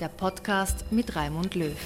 [0.00, 1.76] der Podcast mit Raimund Löw.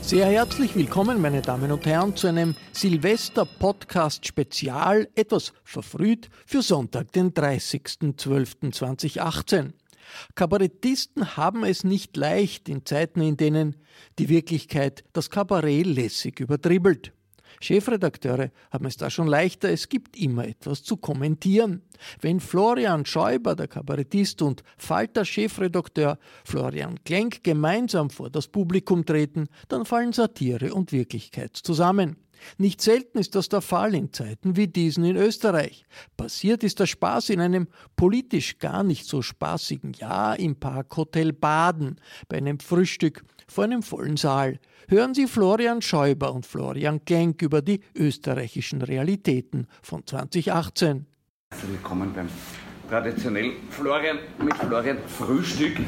[0.00, 7.34] Sehr herzlich willkommen, meine Damen und Herren, zu einem Silvester-Podcast-Spezial, etwas verfrüht, für Sonntag, den
[7.34, 9.72] 30.12.2018.
[10.34, 13.76] Kabarettisten haben es nicht leicht in Zeiten, in denen
[14.18, 17.12] die Wirklichkeit das Kabarett lässig überdribbelt.
[17.60, 21.82] Chefredakteure haben es da schon leichter, es gibt immer etwas zu kommentieren.
[22.20, 29.84] Wenn Florian Schäuber, der Kabarettist und Falter-Chefredakteur Florian Klenk gemeinsam vor das Publikum treten, dann
[29.84, 32.16] fallen Satire und Wirklichkeit zusammen.
[32.58, 35.84] Nicht selten ist das der Fall in Zeiten wie diesen in Österreich.
[36.16, 42.00] Passiert ist der Spaß in einem politisch gar nicht so spaßigen Jahr im Parkhotel Baden,
[42.28, 44.58] bei einem Frühstück vor einem vollen Saal.
[44.88, 51.06] Hören Sie Florian Schäuber und Florian Genk über die österreichischen Realitäten von 2018.
[51.68, 52.28] Willkommen beim
[52.88, 55.78] traditionell Florian mit Florian Frühstück.
[55.78, 55.82] Äh,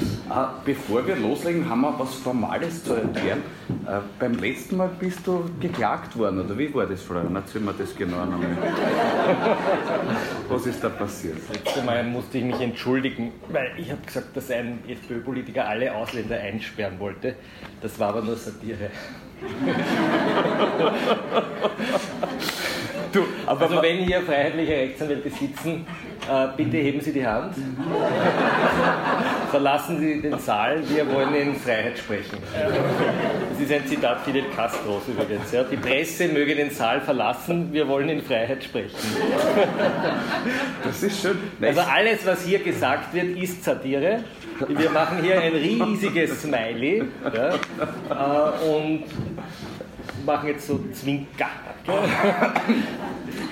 [0.65, 3.43] bevor wir loslegen, haben wir was Formales zu erklären.
[3.87, 7.35] Äh, beim letzten Mal bist du geklagt worden, oder wie war das, Florian?
[7.37, 8.57] Erzähl mir das genau nochmal.
[10.49, 11.37] was ist da passiert?
[11.49, 15.95] Das letzte Mal musste ich mich entschuldigen, weil ich habe gesagt, dass ein FPÖ-Politiker alle
[15.95, 17.37] Ausländer einsperren wollte.
[17.81, 18.91] Das war aber nur Satire.
[23.15, 25.87] Du, also wenn hier freiheitliche Rechtsanwälte sitzen,
[26.31, 27.55] äh, bitte heben Sie die Hand.
[29.51, 32.39] Verlassen Sie den Saal, wir wollen in Freiheit sprechen.
[33.51, 35.53] Das ist ein Zitat Fidel Castros übrigens.
[35.53, 35.63] Ja.
[35.65, 38.97] Die Presse möge den Saal verlassen, wir wollen in Freiheit sprechen.
[40.83, 41.39] Das ist schön.
[41.63, 44.25] Also alles, was hier gesagt wird, ist Satire.
[44.69, 47.05] Wir machen hier ein riesiges Smiley
[47.35, 49.05] ja, äh, und
[50.25, 51.49] machen jetzt so Zwinker.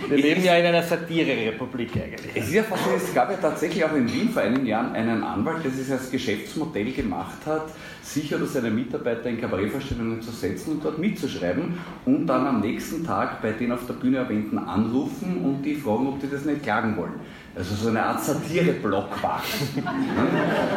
[0.09, 2.33] Wir leben ja in einer Satire-Republik eigentlich.
[2.35, 5.23] Es ist ja faszinierend, es gab ja tatsächlich auch in Wien vor einigen Jahren einen
[5.23, 7.71] Anwalt, der es als Geschäftsmodell gemacht hat,
[8.03, 13.05] sich oder seine Mitarbeiter in Kabarettvorstellungen zu setzen und dort mitzuschreiben und dann am nächsten
[13.05, 16.63] Tag bei den auf der Bühne erwähnten anrufen und die fragen, ob die das nicht
[16.63, 17.15] klagen wollen.
[17.55, 19.43] Also so eine Art Satire-Block war.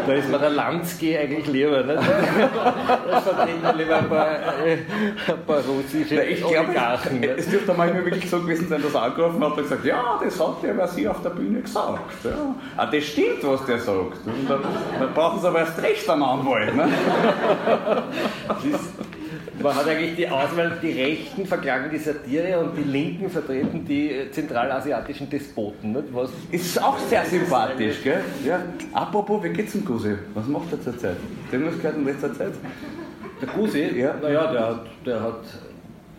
[0.05, 1.83] da ist mir der Lansky eigentlich lieber.
[1.83, 1.95] Ne?
[1.95, 4.27] Da vertreten lieber ein paar,
[4.65, 4.77] äh,
[5.27, 7.21] ein paar russische ich Oligarchen.
[7.21, 9.85] Glaube, es, es dürfte manchmal wirklich so gewesen sein, dass er angerufen hat und gesagt,
[9.85, 12.25] ja, das hat der was hier auf der Bühne gesagt.
[12.25, 12.55] Ja.
[12.75, 14.17] Ah, das stimmt, was der sagt.
[14.25, 14.61] Dann,
[14.99, 16.75] dann brauchen sie aber erst recht einen Anwalt.
[16.75, 16.89] Ne?
[19.61, 24.11] Man hat eigentlich die Auswahl, die Rechten verklagen die Satire und die Linken vertreten die
[24.11, 25.93] äh, zentralasiatischen Despoten.
[25.93, 26.05] Nicht?
[26.11, 28.21] Was ist auch sehr sympathisch, gell?
[28.45, 28.61] Ja.
[28.91, 30.15] Apropos, wie geht's dem Gusi?
[30.33, 31.17] Was macht er zurzeit?
[31.51, 32.53] Irgendwas gehört in letzter Zeit?
[33.41, 33.99] Der Gusi?
[33.99, 34.15] Ja.
[34.21, 35.43] Naja, der hat, der hat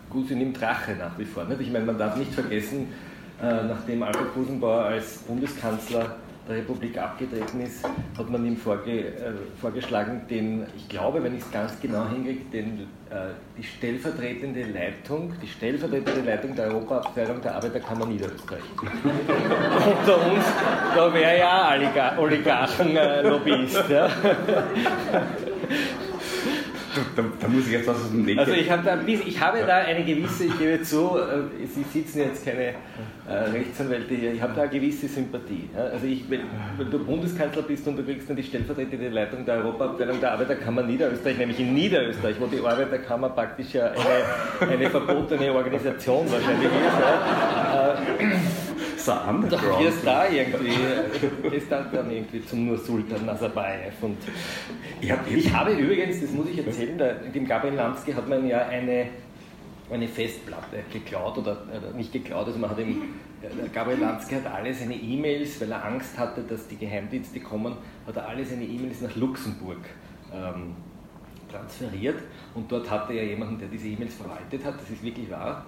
[0.09, 1.45] Gusi nimmt Rache nach wie vor.
[1.45, 1.61] Nicht?
[1.61, 2.87] Ich meine, man darf nicht vergessen,
[3.41, 6.15] äh, nachdem Albert Gusenbauer als Bundeskanzler
[6.47, 7.83] der Republik abgetreten ist,
[8.17, 12.45] hat man ihm vorge, äh, vorgeschlagen, den, ich glaube, wenn ich es ganz genau hinkriege,
[12.51, 18.61] den, äh, die stellvertretende Leitung, die stellvertretende Leitung der Europaabteilung der Arbeiterkammer Niederösterreich.
[18.81, 20.45] Unter uns,
[20.95, 23.89] da wäre ja Oligarchen-Lobbyist.
[23.89, 24.09] ja.
[27.17, 29.57] Da, da, muss ich jetzt was aus dem Weg Also ich habe, da, ich habe
[29.65, 32.75] da eine gewisse, ich gebe zu, äh, Sie sitzen jetzt keine
[33.27, 35.67] äh, Rechtsanwälte hier, ich habe da eine gewisse Sympathie.
[35.75, 36.41] Also ich, wenn,
[36.77, 40.83] wenn, du Bundeskanzler bist und du kriegst dann die stellvertretende Leitung der Europaabteilung der Arbeiterkammer
[40.83, 46.99] Niederösterreich, nämlich in Niederösterreich, wo die Arbeiterkammer praktisch ja eine, eine verbotene Organisation wahrscheinlich ist.
[46.99, 47.97] Ja?
[49.07, 53.93] Äh, so Doch wirst da irgendwie, ist dann, dann irgendwie zum Nur-Sultan Nazarbayev.
[54.01, 54.17] Und
[55.01, 58.47] ich, hab, ich habe übrigens, das muss ich erzählen, da, dem Gabriel Lansky hat man
[58.47, 59.07] ja eine,
[59.91, 63.01] eine Festplatte geklaut oder, oder nicht geklaut, also man hat ihm,
[63.73, 67.75] Gabriel Lansky hat alle seine E-Mails, weil er Angst hatte, dass die Geheimdienste kommen,
[68.05, 69.79] hat er alle seine E-Mails nach Luxemburg
[70.33, 70.75] ähm,
[71.49, 72.17] transferiert
[72.55, 75.65] und dort hatte er jemanden, der diese E-Mails verwaltet hat, das ist wirklich wahr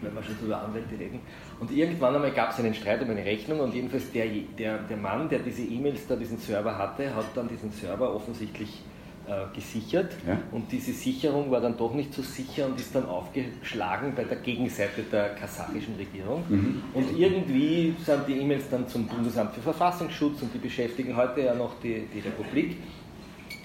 [0.00, 1.20] wenn wir schon so über Anwälte reden.
[1.58, 4.26] Und irgendwann einmal gab es einen Streit um eine Rechnung und jedenfalls der,
[4.58, 8.82] der, der Mann, der diese E-Mails da, diesen Server hatte, hat dann diesen Server offensichtlich
[9.26, 10.38] äh, gesichert ja.
[10.52, 14.36] und diese Sicherung war dann doch nicht so sicher und ist dann aufgeschlagen bei der
[14.36, 16.44] Gegenseite der kasachischen Regierung.
[16.48, 16.82] Mhm.
[16.94, 21.54] Und irgendwie sind die E-Mails dann zum Bundesamt für Verfassungsschutz und die beschäftigen heute ja
[21.54, 22.76] noch die, die Republik.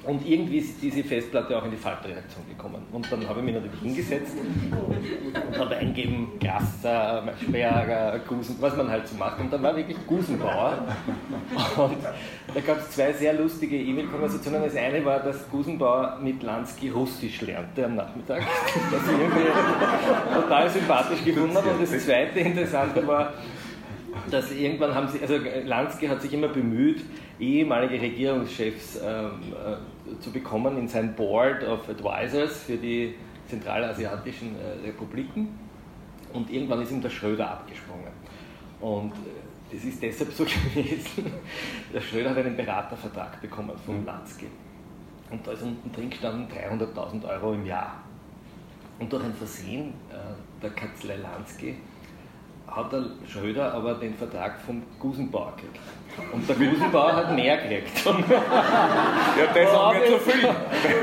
[0.04, 2.82] Und irgendwie ist diese Festplatte auch in die Faltredaktion gekommen.
[2.92, 8.90] Und dann habe ich mich natürlich hingesetzt und habe eingeben, Gasser, Sperger, Gusen, was man
[8.90, 9.40] halt so macht.
[9.40, 10.88] Und dann war wirklich Gusenbauer.
[11.78, 11.98] Und
[12.54, 14.64] da gab es zwei sehr lustige E-Mail-Konversationen.
[14.64, 18.42] Das eine war, dass Gusenbauer mit Lansky Russisch lernte am Nachmittag,
[18.90, 21.70] was ich irgendwie total sympathisch gefunden habe.
[21.70, 23.34] Und das zweite Interessante war,
[24.32, 27.04] dass irgendwann haben sie, also Lansky hat sich immer bemüht,
[27.40, 29.78] ehemalige Regierungschefs ähm, äh,
[30.20, 33.16] zu bekommen in sein Board of Advisors für die
[33.48, 35.60] zentralasiatischen äh, Republiken.
[36.34, 38.12] Und irgendwann ist ihm der Schröder abgesprungen.
[38.80, 40.44] Und äh, das ist deshalb so
[40.74, 41.32] gewesen,
[41.94, 44.06] der Schröder hat einen Beratervertrag bekommen von mhm.
[44.06, 44.48] Lansky.
[45.30, 48.04] Und da ist unten drin gestanden 300.000 Euro im Jahr.
[49.00, 51.76] Und durch ein Versehen äh, der Kanzlei Lansky
[52.72, 55.80] hat der Schröder aber den Vertrag vom Gusenbauer gekriegt.
[56.34, 58.06] Und der Gusenbauer hat mehr gekriegt.
[58.06, 60.50] ja, das haben wir zu viel.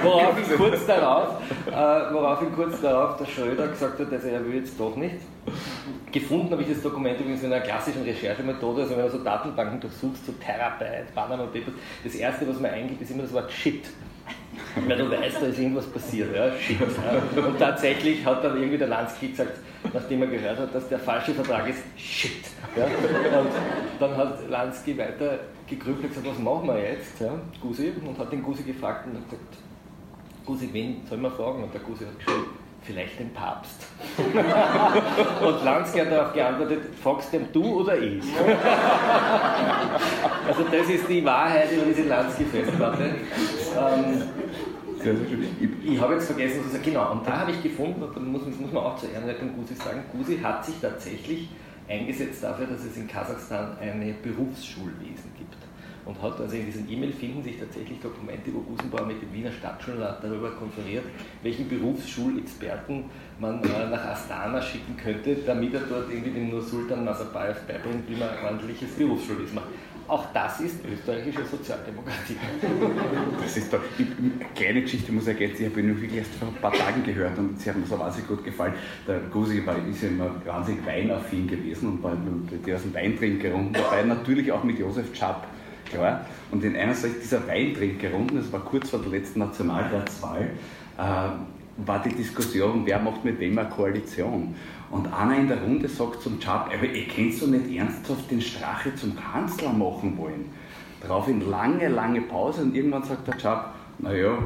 [0.03, 1.29] Worauf kurz darauf,
[1.67, 5.17] äh, worauf kurz darauf der Schröder gesagt hat, also er will jetzt doch nicht.
[6.13, 9.81] Gefunden habe ich das Dokument übrigens in einer klassischen Recherchemethode, also wenn man so Datenbanken
[9.81, 13.85] durchsucht, so Terabyte, Panama Papers, das erste, was man eingibt, ist immer das Wort Shit.
[14.87, 16.79] Weil du weißt, da ist irgendwas passiert, ja, shit.
[16.81, 17.43] Ja.
[17.43, 19.59] Und tatsächlich hat dann irgendwie der Lansky gesagt,
[19.93, 22.45] nachdem er gehört hat, dass der falsche Vertrag ist, shit.
[22.77, 22.85] Ja.
[22.85, 23.51] Und
[23.99, 28.33] dann hat Lansky weiter gegrübelt und gesagt, was machen wir jetzt, ja, Gusi, und hat
[28.33, 29.57] den Gusi gefragt und hat gesagt,
[30.45, 31.65] Gusi, wen soll man fragen?
[31.65, 32.47] Und der Gusi hat geschrieben,
[32.83, 33.87] vielleicht den Papst.
[35.45, 38.23] und Lansky hat darauf geantwortet, fragst du du oder ich?
[40.47, 43.05] also das ist die Wahrheit über diese Lansky-Festplatte.
[43.05, 44.23] Ähm,
[45.61, 48.21] ich, ich habe jetzt vergessen zu sagen, genau, und da habe ich gefunden, und da
[48.21, 51.49] muss, muss man auch zur Ehrenrettung Gusi sagen, Gusi hat sich tatsächlich
[51.89, 55.38] eingesetzt dafür, dass es in Kasachstan eine Berufsschulwesen gibt.
[56.09, 59.53] Und hat also in diesen E-Mail finden sich tatsächlich Dokumente, wo Gusenbauer mit dem Wiener
[59.53, 61.05] Stadtschulrat darüber konferiert,
[61.43, 63.05] welchen Berufsschulexperten
[63.39, 68.09] man äh, nach Astana schicken könnte, damit er dort irgendwie dem nur Sultan Nazarbayev beibringt,
[68.09, 69.67] wie man ordentliches Berufsschulwesen macht.
[70.09, 72.37] Auch das ist österreichische Sozialdemokratie.
[73.43, 76.49] Das ist doch, eine kleine Geschichte muss ich ergänzen, ich habe ihn wirklich erst vor
[76.49, 78.73] ein paar Tagen gehört und sie hat mir so wahnsinnig gut gefallen.
[79.07, 84.03] Der Gusi war, ist ja immer wahnsinnig weinaffin gewesen und war aus dem Weintrinkerrunden dabei,
[84.05, 85.47] natürlich auch mit Josef Schapp,
[85.91, 86.25] klar.
[86.51, 90.51] Und in einer dieser Weintrinkerrunden, das war kurz vor der letzten Nationalratswahl,
[90.99, 94.55] äh, war die Diskussion, wer macht mit wem eine Koalition.
[94.91, 98.41] Und einer in der Runde sagt zum Chap, aber ihr könnt so nicht ernsthaft den
[98.41, 100.47] Strache zum Kanzler machen wollen.
[101.01, 104.39] Daraufhin lange, lange Pause und irgendwann sagt der Chap, naja,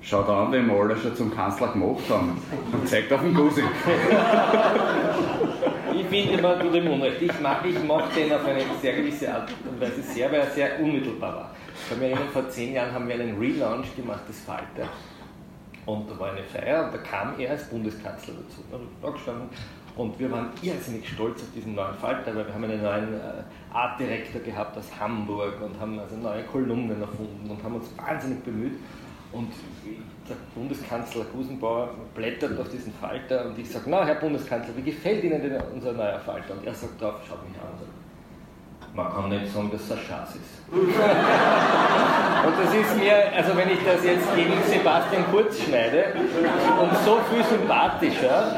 [0.00, 2.36] schaut an, wen wir alle schon zum Kanzler gemacht haben.
[2.72, 3.62] Und zeigt auf den Gusi.
[6.14, 7.22] ich finde immer, du dem Unrecht.
[7.22, 10.50] Ich mag, ich mag den auf eine sehr gewisse Art und Weise sehr, weil er
[10.50, 11.50] sehr unmittelbar war.
[11.74, 14.88] Ich kann mich erinnern, vor zehn Jahren haben wir einen Relaunch gemacht des Falter.
[15.86, 18.62] Und da war eine Feier und da kam er als Bundeskanzler dazu.
[19.96, 23.42] Und wir waren irrsinnig stolz auf diesen neuen Falter, weil wir haben einen neuen äh,
[23.74, 28.78] Artdirektor gehabt aus Hamburg und haben also neue Kolumnen erfunden und haben uns wahnsinnig bemüht.
[29.32, 29.52] Und
[30.28, 35.24] der Bundeskanzler Gusenbauer blättert auf diesen Falter und ich sage, na Herr Bundeskanzler, wie gefällt
[35.24, 36.54] Ihnen denn unser neuer Falter?
[36.54, 38.02] Und er sagt drauf, schaut mich an
[38.94, 40.60] man kann nicht sagen, dass es ein Schatz ist.
[40.72, 40.84] und
[42.60, 46.12] das ist mir, also wenn ich das jetzt gegen Sebastian Kurz schneide
[46.78, 48.54] und so viel sympathischer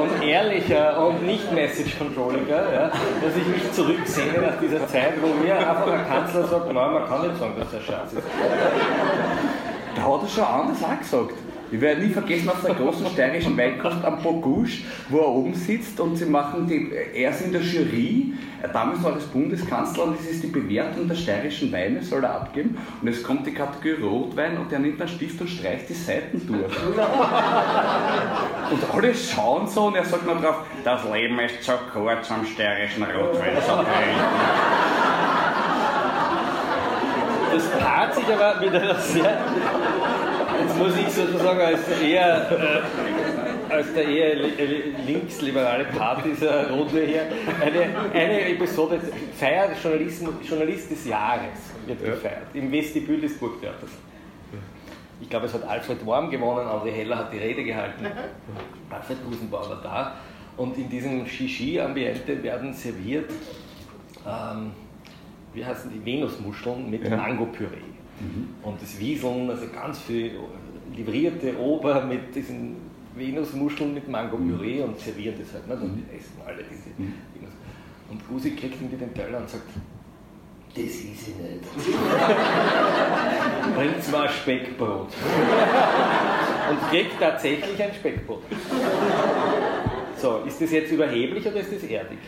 [0.00, 5.56] und ehrlicher und nicht Message-controlliger, ja, dass ich mich zurücksehne nach dieser Zeit, wo mir
[5.56, 8.26] einfach ein Kanzler sagt, nein, man kann nicht sagen, dass ein Schatz ist.
[9.96, 11.34] Da hat er schon anders auch gesagt.
[11.72, 15.98] Ich werde nie vergessen, auf der großen steirischen Weinkost am Bogusch, wo er oben sitzt
[15.98, 18.34] und sie machen die, er ist in der Jury,
[18.72, 22.78] damals war das Bundeskanzler und es ist die Bewertung der steirischen Weine, soll er abgeben
[23.02, 26.46] und es kommt die Kategorie Rotwein und er nimmt einen Stift und streicht die Seiten
[26.46, 26.72] durch.
[28.70, 32.46] und alle schauen so und er sagt nur drauf, das Leben ist so kurz am
[32.46, 33.56] steirischen Rotwein.
[33.66, 33.82] So
[37.56, 39.38] das paart sich aber mit einer sehr
[40.60, 44.36] Jetzt muss ich sozusagen als eher äh, als der eher
[45.06, 47.26] linksliberale Part dieser Runde hier
[47.60, 49.00] eine, eine Episode
[49.38, 53.90] Feier Journalist des Jahres wird gefeiert im Vestibül des Burgtheaters.
[55.20, 58.06] Ich glaube, es hat Alfred Worm gewonnen, André Heller hat die Rede gehalten,
[58.90, 60.16] Alfred Gusenbauer war da.
[60.58, 63.30] Und in diesem Shishi-Ambiente werden serviert,
[64.26, 64.72] ähm,
[65.56, 67.16] wie heißen die, Venusmuscheln mit ja.
[67.16, 67.76] Mango-Püree.
[68.20, 68.50] Mhm.
[68.62, 70.38] Und das Wieseln, also ganz viel
[70.94, 72.76] livrierte Ober mit diesen
[73.16, 74.90] Venusmuscheln mit Mango-Püree mhm.
[74.90, 75.66] und servieren das halt.
[75.66, 75.74] Ne?
[75.74, 77.14] Und die essen alle diese mhm.
[77.34, 77.54] Venus.
[78.10, 79.64] Und Gusi kriegt irgendwie den Teller und sagt,
[80.74, 81.64] das ist sie nicht.
[83.74, 85.08] Bringt mal Speckbrot.
[86.70, 88.42] und kriegt tatsächlich ein Speckbrot.
[90.26, 92.18] So, ist das jetzt überheblich oder ist das erdig?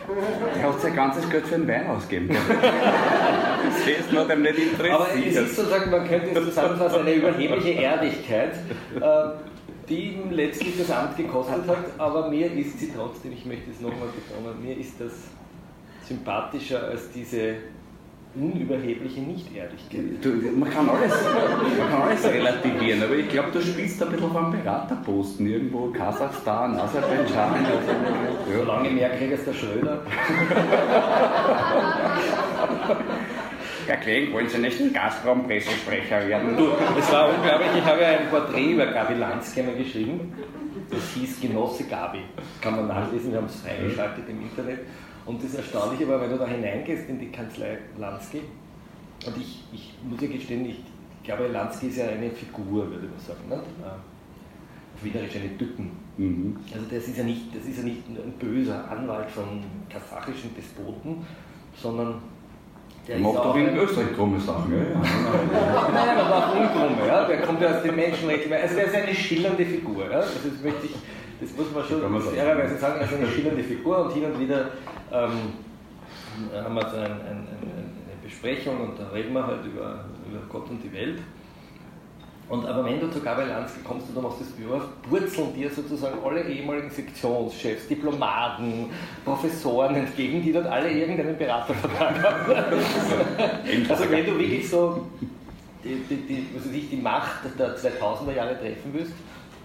[0.56, 2.28] Er hat sein ganzes Geld für einen Wein ausgegeben.
[3.64, 4.94] das ist nur dem nicht interessiert.
[4.94, 8.52] Aber es ist sozusagen, man könnte es zusammenfassen, eine überhebliche Erdigkeit,
[9.00, 9.30] äh,
[9.88, 13.80] die ihm letztlich das Amt gekostet hat, aber mir ist sie trotzdem, ich möchte es
[13.80, 15.14] nochmal betonen, mir ist das
[16.06, 17.56] sympathischer als diese
[18.34, 20.00] unüberhebliche Nichtehrlichkeit.
[20.22, 21.12] Du, man, kann alles,
[21.78, 26.76] man kann alles relativieren, aber ich glaube, du spielst ein bisschen einem Beraterposten irgendwo, Kasachstan,
[26.76, 27.64] Aserbaidschan.
[27.64, 28.58] Ja.
[28.58, 30.02] Solange mehr kriegt als der Schröder.
[33.86, 36.56] Herr Kling, wollen Sie nicht Gazprom-Pressesprecher werden?
[36.56, 36.68] Du,
[36.98, 40.34] es war unglaublich, ich habe ein Porträt über Gabi Lanzkemmer geschrieben.
[40.90, 42.20] Das hieß Genosse Gabi.
[42.60, 44.80] Kann man nachlesen, wir haben es freigeschaltet im Internet.
[45.28, 48.40] Und das Erstaunliche war, wenn du da hineingehst in die Kanzlei Lansky,
[49.26, 50.78] und ich, ich muss ja gestehen, ich
[51.22, 53.46] glaube, Lansky ist ja eine Figur, würde man sagen.
[53.46, 53.56] Ne?
[53.56, 55.90] Auf Wienerisch eine Dücken.
[56.16, 56.56] Mhm.
[56.72, 61.26] Also das ist, ja nicht, das ist ja nicht ein böser Anwalt von kasachischen Despoten,
[61.76, 62.22] sondern
[63.06, 64.98] der macht doch in Österreich krumme Sachen, ja?
[65.92, 67.26] Nein, aber auch unkrumme, ja?
[67.26, 68.50] Der kommt ja aus den Menschenrechten.
[68.50, 70.20] Also der ist eine schillernde Figur, ja?
[70.20, 70.94] Also das möchte ich,
[71.40, 74.70] das muss man schon fairerweise sagen, ist eine schillernde Figur und hin und wieder
[75.12, 75.52] ähm,
[76.52, 80.40] haben wir so ein, ein, ein, eine Besprechung und da reden wir halt über, über
[80.48, 81.20] Gott und die Welt.
[82.48, 85.54] Und aber wenn du zu Gabriel Lansky kommst und du machst das Büro auf, purzeln
[85.54, 88.86] dir sozusagen alle ehemaligen Sektionschefs, Diplomaten,
[89.22, 92.52] Professoren entgegen, die dort alle irgendeinen Beratervertrag haben.
[93.90, 95.06] also wenn du wirklich so
[95.84, 99.12] die, die, die, also die Macht der 2000er Jahre treffen willst,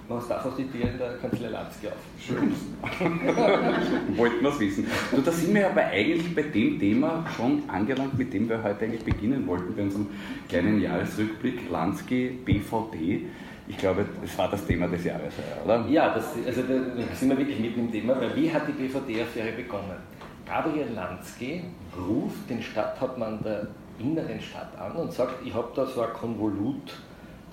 [0.08, 1.94] was darf aus die Tür in der Kanzlei Lansky auf?
[2.20, 2.54] Schön.
[4.18, 4.88] Wollten wir es wissen.
[5.12, 8.86] Du, da sind wir aber eigentlich bei dem Thema schon angelangt, mit dem wir heute
[8.86, 10.08] eigentlich beginnen wollten, bei unserem
[10.50, 13.22] kleinen Jahresrückblick Lansky BVD.
[13.68, 15.34] Ich glaube, das war das Thema des Jahres,
[15.64, 15.86] oder?
[15.88, 19.54] Ja, das, also da sind wir wirklich mitten im Thema, weil wie hat die BVD-Affäre
[19.54, 19.96] begonnen?
[20.46, 21.64] Gabriel Lansky
[21.98, 23.68] ruft den Stadthauptmann der
[24.00, 26.92] inneren Stadt an und sagt, ich habe da so ein Konvolut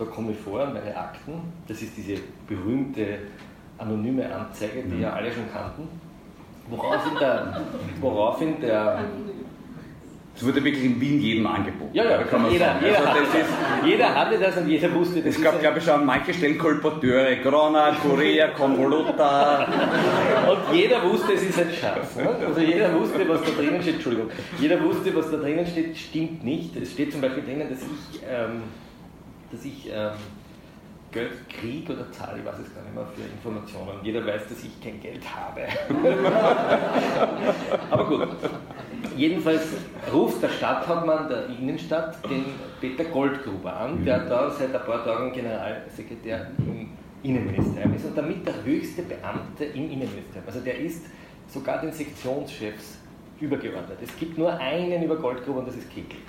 [0.01, 1.33] da komme ich vor, meine Akten,
[1.69, 3.19] das ist diese berühmte
[3.77, 5.89] anonyme Anzeige, die ja alle schon kannten,
[6.69, 7.61] woraufhin der,
[8.01, 9.05] woraufhin der
[10.35, 11.91] es wurde wirklich in Wien jedem angeboten.
[11.93, 12.87] Ja, ja, kann man jeder, sagen.
[12.87, 13.49] Jeder, also ist,
[13.85, 15.37] jeder, hatte das und jeder wusste das.
[15.37, 19.67] Es gab, glaube ich, schon an manchen Stellen Kolporteure, Grona, Korea, Convoluta.
[20.49, 22.17] und jeder wusste, es ist ein Schatz.
[22.17, 22.29] Ne?
[22.47, 26.43] Also jeder wusste, was da drinnen steht, Entschuldigung, jeder wusste, was da drinnen steht, stimmt
[26.43, 26.75] nicht.
[26.75, 28.63] Es steht zum Beispiel drinnen, dass ich ähm,
[29.51, 30.13] dass ich ähm,
[31.13, 33.99] Geld kriege oder zahle, ich weiß es gar nicht mehr für Informationen.
[34.03, 35.63] Jeder weiß, dass ich kein Geld habe.
[37.91, 38.29] Aber gut.
[39.17, 39.63] Jedenfalls
[40.13, 42.45] ruft der Stadthauptmann der Innenstadt den
[42.81, 46.91] Peter Goldgruber an, der da seit ein paar Tagen Generalsekretär im
[47.23, 50.45] Innenministerium ist und damit der höchste Beamte im Innenministerium.
[50.47, 51.07] Also der ist
[51.49, 52.99] sogar den Sektionschefs
[53.41, 53.99] übergeordnet.
[54.01, 56.21] Es gibt nur einen über Goldgruber und das ist Kickel.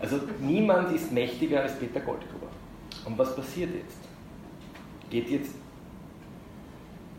[0.00, 2.43] Also niemand ist mächtiger als Peter Goldgruber.
[3.04, 3.98] Und was passiert jetzt?
[5.10, 5.54] Geht jetzt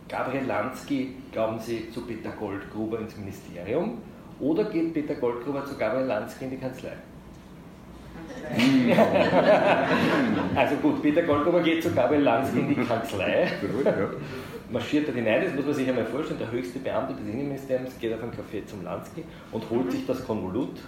[0.07, 3.99] Gabriel Lansky, glauben Sie, zu Peter Goldgruber ins Ministerium
[4.39, 6.93] oder geht Peter Goldgruber zu Gabriel Lansky in die Kanzlei?
[10.55, 13.47] also gut, Peter Goldgruber geht zu Gabriel Lansky in die Kanzlei,
[14.69, 18.13] marschiert dort hinein, das muss man sich einmal vorstellen, der höchste Beamte des Innenministeriums geht
[18.13, 20.79] auf einen Café zum Lansky und holt sich das Konvolut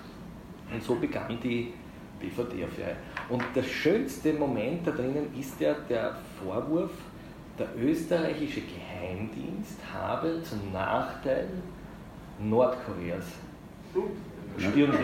[0.71, 1.73] und so begann die
[2.19, 2.95] BVD-Affäre.
[3.29, 6.91] Und der schönste Moment da drinnen ist ja der Vorwurf,
[7.59, 11.47] der österreichische Geheimdienst habe zum Nachteil
[12.39, 13.25] Nordkoreas
[14.57, 14.99] spioniert.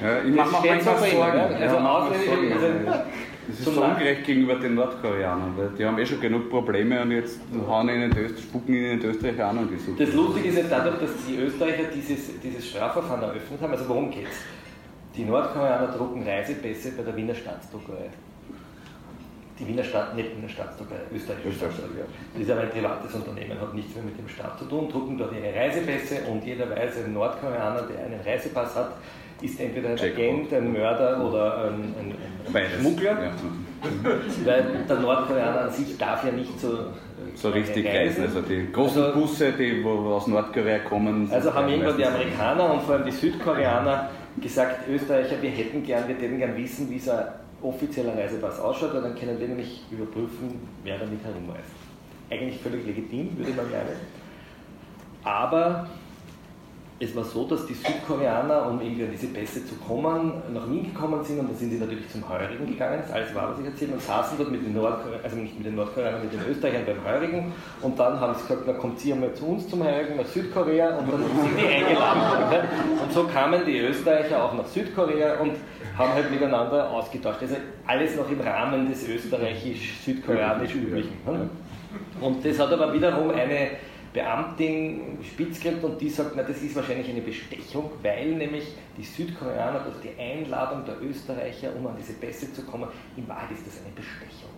[0.00, 1.38] Ja, ich mache mir manchmal Sorgen.
[1.38, 2.52] Also ja, Sorgen.
[2.52, 2.68] Also,
[3.48, 7.10] das ist so ungerecht gegenüber den Nordkoreanern, weil die haben eh schon genug Probleme und
[7.12, 9.96] jetzt hauen ihnen in Österreich, spucken ihnen in Österreich an und die suchen.
[9.98, 14.10] Das Lustige ist jetzt dadurch, dass die Österreicher dieses, dieses Strafverfahren eröffnet haben, also worum
[14.10, 14.57] geht es?
[15.18, 18.08] Die Nordkoreaner drucken Reisepässe bei der Wiener Staatsdruckerei
[19.58, 22.06] die Wiener Stadt, nicht Wiener Staatsdruckerei, österreichische Staatsdruckerei.
[22.32, 25.18] Das ist aber ein privates Unternehmen, hat nichts mehr mit dem Staat zu tun, drucken
[25.18, 28.92] dort ihre Reisepässe und jeder weiß, ein Nordkoreaner, der einen Reisepass hat,
[29.40, 30.24] ist entweder ein Jackpot.
[30.24, 33.22] Agent, ein Mörder oder ein, ein, ein Schmuggler.
[33.22, 33.30] Ja.
[34.44, 36.76] Weil der Nordkoreaner an sich darf ja nicht so,
[37.34, 38.24] so richtig reisen.
[38.24, 41.30] Also die großen also, Busse, die aus Nordkorea kommen.
[41.30, 44.10] Also haben irgendwann die Amerikaner und vor allem die Südkoreaner
[44.40, 47.26] gesagt, Österreicher, wir hätten gern, wir hätten gern wissen, wie so ein
[47.62, 51.70] offizieller Reisepass ausschaut, weil dann können wir nämlich überprüfen, wer damit herumreist.
[52.30, 53.96] Eigentlich völlig legitim, würde man meinen.
[55.24, 55.88] Aber
[57.00, 60.92] es war so, dass die Südkoreaner, um irgendwie an diese Pässe zu kommen, nach Wien
[60.92, 63.66] gekommen sind und dann sind sie natürlich zum Heurigen gegangen, das alles war, was ich
[63.66, 66.84] erzählt und saßen dort mit den Nordkoreanern, also nicht mit den Nordkoreanern, mit den Österreichern
[66.86, 67.52] beim Heurigen
[67.82, 70.98] und dann haben sie gesagt, na kommt sie einmal zu uns zum Heurigen nach Südkorea
[70.98, 72.68] und dann sind die eingeladen.
[73.02, 75.52] Und so kamen die Österreicher auch nach Südkorea und
[75.96, 77.42] haben halt miteinander ausgetauscht.
[77.42, 81.12] Also alles noch im Rahmen des österreichisch-südkoreanisch üblichen.
[81.26, 81.48] Ne?
[82.20, 83.70] Und das hat aber wiederum eine
[84.12, 89.04] Beamtin spitz gekriegt und die sagt, na, das ist wahrscheinlich eine Bestechung, weil nämlich die
[89.04, 93.66] Südkoreaner, also die Einladung der Österreicher, um an diese Pässe zu kommen, in Wahrheit ist
[93.66, 94.48] das eine Bestechung.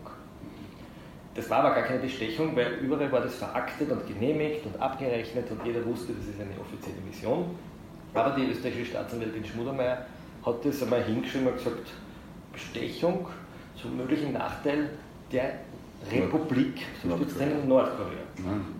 [1.35, 5.51] Das war aber gar keine Bestechung, weil überall war das veraktet und genehmigt und abgerechnet
[5.51, 7.57] und jeder wusste, das ist eine offizielle Mission.
[8.15, 10.07] Aber die österreichische Staatsanwältin Schmudermeier
[10.45, 11.93] hat das einmal hingeschrieben und gesagt,
[12.53, 13.29] Bestechung
[13.81, 14.91] zum möglichen Nachteil
[15.33, 15.61] der
[16.11, 18.25] Republik, so steht es in Nordkorea.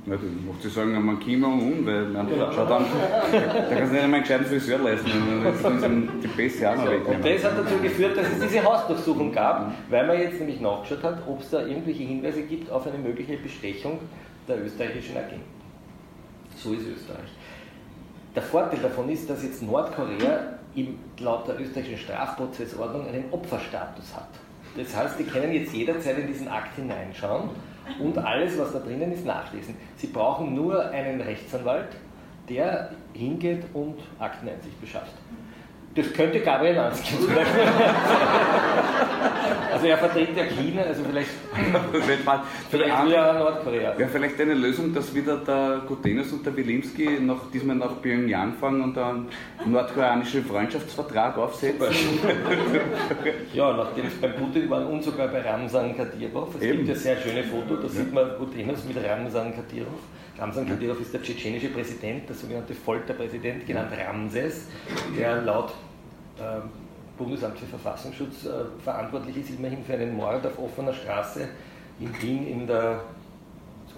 [0.07, 2.51] Nicht, ich möchte sagen, man Kim Jong-un, weil man genau.
[2.51, 2.85] schaut dann,
[3.31, 5.11] da kannst du nicht einmal einen gescheiten Friseur leisten,
[5.81, 7.07] dann die Pässe auch noch weg.
[7.07, 11.03] Und das hat dazu geführt, dass es diese Hausdurchsuchung gab, weil man jetzt nämlich nachgeschaut
[11.03, 13.99] hat, ob es da irgendwelche Hinweise gibt auf eine mögliche Bestechung
[14.49, 15.43] der österreichischen Agenten.
[16.57, 17.31] So ist Österreich.
[18.35, 20.59] Der Vorteil davon ist, dass jetzt Nordkorea
[21.19, 24.29] laut der österreichischen Strafprozessordnung einen Opferstatus hat.
[24.77, 27.51] Das heißt, die können jetzt jederzeit in diesen Akt hineinschauen
[27.99, 29.75] und alles, was da drinnen ist, nachlesen.
[29.97, 31.89] Sie brauchen nur einen Rechtsanwalt,
[32.49, 35.15] der hingeht und Akteneinsicht beschafft.
[35.95, 37.19] Das könnte Gabriel Beispiel.
[39.73, 41.31] also er vertritt ja China, also vielleicht,
[42.71, 43.99] vielleicht wieder Nordkorea.
[43.99, 48.55] Wäre vielleicht eine Lösung, dass wieder der Gutenus und der Wilimski noch diesmal nach Pyongyang
[48.55, 49.29] fahren und einen
[49.67, 51.89] nordkoreanischen Freundschaftsvertrag aufsetzen?
[53.53, 56.55] ja, nachdem es bei Putin war und sogar bei Ramzan Kadyrov.
[56.55, 56.79] Es Eben.
[56.79, 59.99] gibt ja sehr schöne Fotos, da sieht man Gutenus mit Ramzan Kadyrov.
[60.41, 64.69] Ramzan Kadyrov ist der tschetschenische Präsident, der sogenannte Folterpräsident, genannt Ramses,
[65.17, 65.75] der laut
[66.39, 66.61] äh,
[67.19, 71.47] Bundesamt für Verfassungsschutz äh, verantwortlich ist, immerhin für einen Mord auf offener Straße
[72.01, 73.03] in Wien in der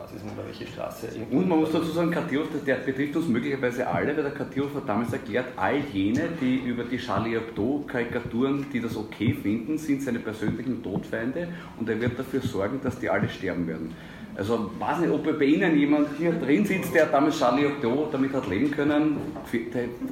[0.02, 1.09] weiß nicht mehr welche Straße.
[1.31, 4.88] Und man muss dazu sagen, Kadyrov, der betrifft uns möglicherweise alle, weil der Kadyrov hat
[4.88, 10.18] damals erklärt, all jene, die über die Charlie Hebdo-Karikaturen, die das okay finden, sind seine
[10.18, 13.94] persönlichen Todfeinde und er wird dafür sorgen, dass die alle sterben werden.
[14.35, 18.33] Also weiß nicht, ob bei Ihnen jemand hier drin sitzt, der damals Charlie Hebdo damit
[18.33, 19.18] hat leben können.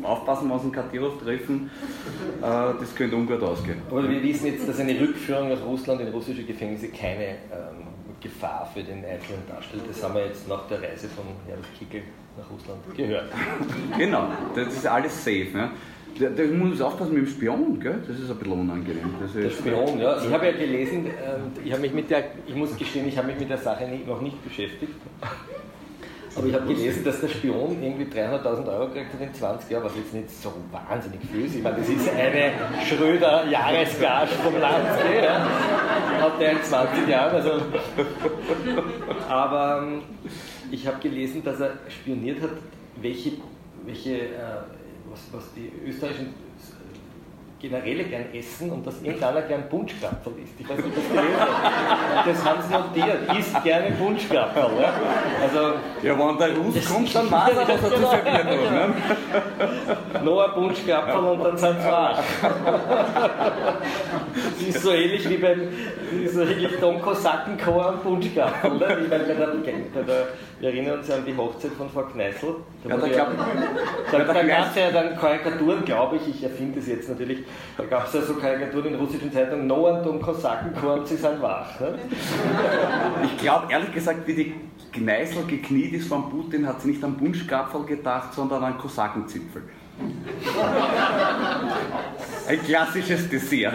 [0.02, 1.70] Aufpassen, was ein Kadyrov treffen,
[2.40, 3.80] äh, das könnte ungut ausgehen.
[3.90, 7.86] Aber wir wissen jetzt, dass eine Rückführung nach Russland in russische Gefängnisse keine ähm,
[8.20, 9.84] Gefahr für den Einzelnen darstellt.
[9.88, 12.02] Das haben wir jetzt nach der Reise von Herbert Kickel
[12.36, 13.32] nach Russland gehört.
[13.98, 15.48] genau, das ist alles safe.
[15.54, 15.70] Ne?
[16.18, 18.02] Der muss aufpassen mit dem Spion, gell?
[18.06, 19.14] das ist ein bisschen unangenehm.
[19.34, 20.22] Der Spion, ja.
[20.22, 23.38] Ich habe ja gelesen, ähm, ich, mich mit der, ich muss gestehen, ich habe mich
[23.38, 24.92] mit der Sache noch nicht beschäftigt.
[26.36, 29.84] Aber ich habe gelesen, dass der Spion irgendwie 300.000 Euro gekriegt hat in 20 Jahren,
[29.84, 31.56] was jetzt nicht so wahnsinnig viel ist.
[31.56, 32.52] Ich meine, das ist eine
[32.86, 35.48] Schröder-Jahresgage vom Landsge, ja.
[36.20, 37.34] hat der in 20 Jahren.
[37.34, 37.50] Also.
[39.28, 40.02] Aber ähm,
[40.70, 42.50] ich habe gelesen, dass er spioniert hat,
[43.00, 43.32] welche,
[43.84, 44.28] welche äh,
[45.10, 46.34] was, was die österreichischen
[47.60, 50.54] Generäle gern essen und dass irgendeiner gern Punschkrapferl isst.
[50.58, 52.26] Ich weiß nicht, ob das gelesen hat.
[52.26, 53.38] Das haben sie notiert.
[53.38, 54.80] Isst gerne Punschkrapferl.
[54.80, 54.92] Ja?
[55.42, 58.72] Also, ja, wenn der Russ kommt, dann weiß er, was er zu servieren hat.
[58.72, 60.24] Ne?
[60.24, 62.18] Noch ein Punschkrapferl und dann sind sie auch.
[64.58, 65.68] Das ist so ähnlich wie beim
[66.32, 68.78] so ähnlich Don Kosakenchor am Punschkrapferl.
[68.78, 68.98] Ne?
[69.02, 70.28] Ich meine, bei der, bei der,
[70.60, 72.54] wir erinnern uns an die Hochzeit von Frau Kneißl.
[72.84, 76.78] Da, ja, da, glaub, da, da gab es ja dann Karikaturen, glaube ich, ich erfinde
[76.80, 77.44] es jetzt natürlich,
[77.78, 81.40] da gab es ja so Karikaturen in russischen Zeitungen, no und um Kosakenkorn, sie sind
[81.40, 81.80] wach.
[81.80, 81.98] Ne?
[83.24, 84.54] Ich glaube, ehrlich gesagt, wie die
[84.92, 89.62] Gneißel gekniet ist von Putin, hat sie nicht an Bunschgapfel gedacht, sondern an Kosakenzipfel.
[92.48, 93.74] Ein klassisches Dessert.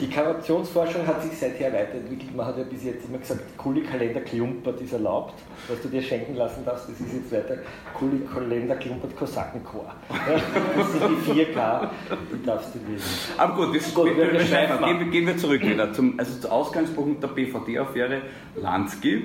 [0.00, 2.34] Die Karnationsforschung hat sich seither weiterentwickelt.
[2.34, 5.34] Man hat ja bis jetzt immer gesagt, Kuli-Kalender klumpert ist erlaubt.
[5.68, 7.58] Was du dir schenken lassen darfst, das ist jetzt weiter
[7.92, 9.94] Kuli-Kalender klumpert Kosakenchor.
[10.08, 11.88] Das sind die 4K,
[12.32, 13.04] die darfst du lesen.
[13.36, 17.28] Aber gut, das gut wir, gehen, gehen, wir zurück wieder zum, also zum Ausgangspunkt der
[17.28, 18.22] BVD-Affäre
[18.56, 19.24] Lansky.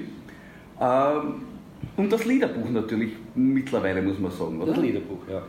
[0.81, 1.45] Ähm,
[1.95, 4.61] und das Liederbuch natürlich mittlerweile, muss man sagen.
[4.61, 4.73] Oder?
[4.73, 5.41] Das Liederbuch, ja.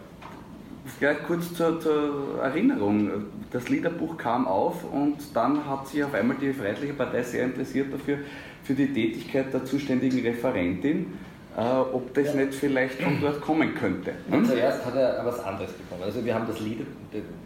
[0.99, 3.11] Gleich kurz zur, zur, Erinnerung.
[3.51, 7.93] Das Liederbuch kam auf und dann hat sich auf einmal die Freiheitliche Partei sehr interessiert
[7.93, 8.19] dafür,
[8.63, 11.19] für die Tätigkeit der zuständigen Referentin,
[11.57, 12.41] äh, ob das ja.
[12.41, 14.13] nicht vielleicht von dort kommen könnte.
[14.31, 14.45] Hm?
[14.45, 16.03] Zuerst hat er was anderes bekommen.
[16.03, 16.85] Also wir haben das Lieder,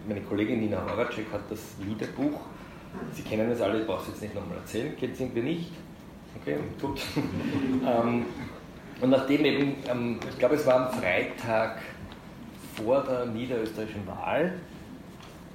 [0.09, 2.41] meine Kollegin Nina Horacek hat das Liederbuch,
[3.13, 5.73] Sie kennen es alle, ich brauche es jetzt nicht nochmal erzählen, kennt es irgendwie nicht?
[6.41, 7.01] Okay, gut.
[7.17, 8.25] ähm,
[9.01, 11.81] und nachdem eben, ähm, ich glaube es war am Freitag,
[12.85, 14.53] vor der niederösterreichischen Wahl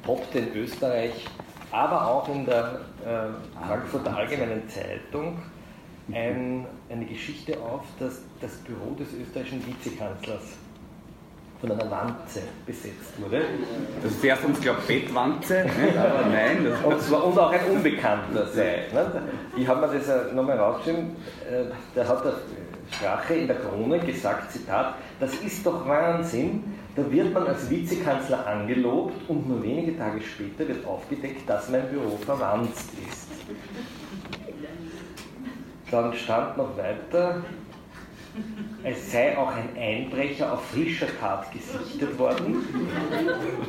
[0.03, 1.25] poppte in Österreich,
[1.71, 5.39] aber auch in der äh, Frankfurter Allgemeinen Zeitung
[6.11, 10.43] ein, eine Geschichte auf, dass das Büro des österreichischen Vizekanzlers
[11.59, 13.41] von einer Wanze besetzt wurde.
[14.03, 15.99] Das ist zuerst uns glaubt Bettwanze, ne?
[15.99, 16.65] aber nein.
[16.65, 18.87] Das und, zwar, und auch ein Unbekannter sei.
[18.93, 19.23] Ne?
[19.57, 21.15] Ich habe mir das nochmal rausgeschrieben,
[21.49, 21.63] äh,
[21.95, 22.33] der hat der
[22.91, 28.47] Strache in der Krone gesagt, Zitat, das ist doch Wahnsinn, da wird man als Vizekanzler
[28.47, 33.27] angelobt und nur wenige Tage später wird aufgedeckt, dass mein Büro verwandt ist.
[35.91, 37.43] Dann stand noch weiter,
[38.85, 42.63] es sei auch ein Einbrecher auf frischer Tat gesichtet worden.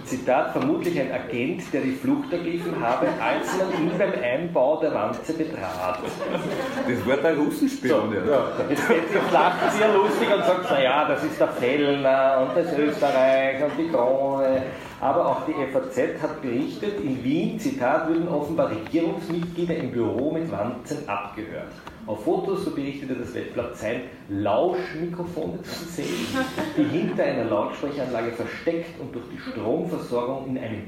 [0.05, 4.93] Zitat, vermutlich ein Agent, der die Flucht ergriffen habe, als man ihn beim Einbau der
[4.93, 6.01] Wanze betrat.
[6.87, 8.13] Das war der Russenspion.
[8.13, 8.49] So, ja.
[8.69, 12.79] Jetzt, jetzt lacht sie ja lustig und sagt, naja, das ist der Fellner und das
[12.79, 14.63] Österreich und die Krone.
[15.01, 20.51] Aber auch die FAZ hat berichtet, in Wien, Zitat, würden offenbar Regierungsmitglieder im Büro mit
[20.51, 21.73] Wanzen abgehört.
[22.07, 24.03] Auf Fotos, so berichtete das Weltblatt, seien
[25.07, 26.27] Lauschmikrofone zu sehen,
[26.77, 30.83] die hinter einer Lautsprecheranlage versteckt und durch die Stromversorgung in einem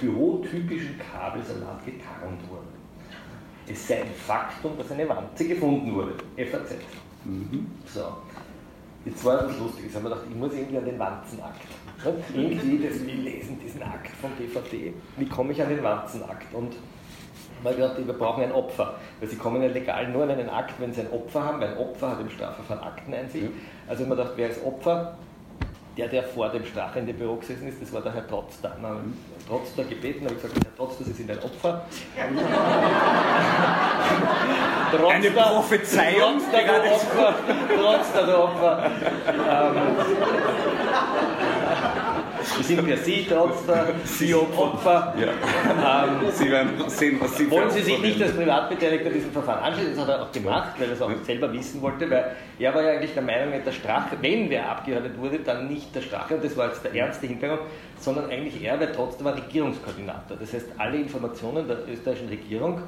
[0.00, 2.82] bürotypischen Kabelsalat getarnt wurden.
[3.68, 6.14] Es sei ein Faktum, dass eine Wanze gefunden wurde.
[6.36, 6.74] FAZ.
[7.24, 7.66] Mhm.
[7.86, 8.04] So.
[9.04, 9.84] Jetzt war das lustig.
[9.84, 11.60] Jetzt haben wir gedacht, ich muss irgendwie an den Wanzenakt.
[12.34, 14.92] Irgendwie, das will lesen, diesen Akt vom DVD.
[15.16, 16.52] Wie komme ich an den Wanzenakt?
[16.54, 16.74] Und
[17.62, 18.94] weil wir, wir brauchen ein Opfer.
[19.20, 21.68] Weil sie kommen ja legal nur an einen Akt, wenn sie ein Opfer haben, weil
[21.68, 23.44] ein Opfer hat im Strafverfahren Akteneinsicht.
[23.44, 23.60] Mhm.
[23.88, 25.16] Also man dachte, wer ist Opfer?
[25.96, 28.58] Der, der vor dem Strache in dem Büro gesessen ist, das war der Herr Trotz.
[28.62, 28.98] Da haben wir
[29.46, 31.84] Trotz da gebeten, habe ich gesagt, Herr Trotz, Sie sind ein Opfer.
[34.90, 36.38] Trotz Eine Prophezeiung.
[36.38, 37.34] Trotz der Opfer.
[37.76, 38.90] Trotz der Opfer.
[39.50, 39.76] Ähm,
[42.56, 45.14] wir sind per Sie trotz der Sie Opfer.
[45.18, 46.04] Ja.
[46.04, 49.96] Ähm, Sie werden sehen, was Sie Wollen Sie sich nicht als Privatbeteiligter diesem Verfahren anschließen?
[49.96, 52.82] Das hat er auch gemacht, weil er es auch selber wissen wollte, weil er war
[52.82, 56.44] ja eigentlich der Meinung, der Strache, wenn wer abgeordnet wurde, dann nicht der Strache, und
[56.44, 57.62] das war jetzt der ernste Hintergrund,
[57.98, 60.36] sondern eigentlich er, weil trotzdem war Regierungskoordinator.
[60.38, 62.82] Das heißt, alle Informationen der österreichischen Regierung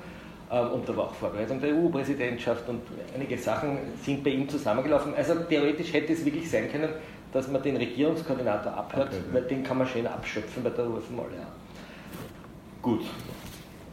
[0.51, 2.83] ähm, und da war auch Vorbereitung der EU-Präsidentschaft und
[3.15, 5.15] einige Sachen sind bei ihm zusammengelaufen.
[5.15, 6.91] Also theoretisch hätte es wirklich sein können,
[7.35, 9.23] dass man den Regierungskoordinator abhört, okay.
[9.33, 11.49] weil den kann man schön abschöpfen, bei der rufen alle an.
[12.81, 13.03] Gut.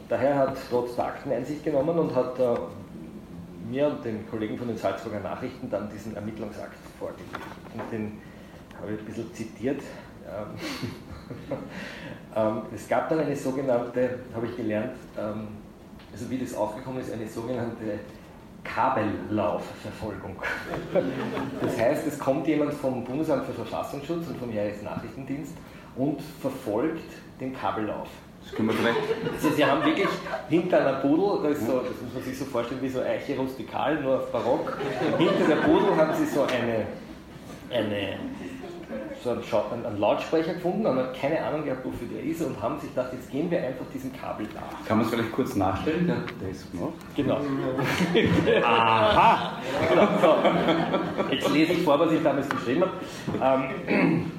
[0.10, 2.56] Der Herr hat trotz der Akteneinsicht genommen und hat äh,
[3.68, 7.36] mir und den Kollegen von den Salzburger Nachrichten dann diesen Ermittlungsakt vorgelegt.
[7.74, 8.22] Und den
[8.80, 9.82] habe ich ein bisschen zitiert.
[10.28, 11.58] Ähm,
[12.36, 15.48] ähm, es gab dann eine sogenannte, habe ich gelernt, ähm,
[16.12, 18.02] also wie das aufgekommen ist, eine sogenannte
[18.64, 20.36] Kabellaufverfolgung.
[21.62, 25.56] Das heißt, es kommt jemand vom Bundesamt für Verfassungsschutz und vom Heeresnachrichtendienst
[25.96, 28.08] und verfolgt den Kabellauf.
[28.44, 29.00] Das können wir vielleicht.
[29.34, 30.08] Also sie haben wirklich
[30.50, 34.02] hinter einer Pudel, das, so, das muss man sich so vorstellen wie so Eiche rustikal,
[34.02, 34.78] nur auf Barock.
[35.18, 36.86] Hinter der Pudel haben sie so eine,
[37.72, 38.18] eine
[39.24, 42.90] so einen, einen, Lautsprecher gefunden, haben keine Ahnung gehabt, wofür der ist und haben sich
[42.90, 44.88] gedacht, jetzt gehen wir einfach diesem Kabel nach.
[44.88, 46.08] Kann man es vielleicht kurz nachstellen?
[46.08, 46.94] Ja, der ist noch.
[47.16, 47.38] Genau.
[48.64, 49.58] Aha!
[49.90, 51.34] Genau, so.
[51.34, 53.70] Jetzt lese ich vor, was ich damals geschrieben habe.
[53.90, 54.32] Ähm,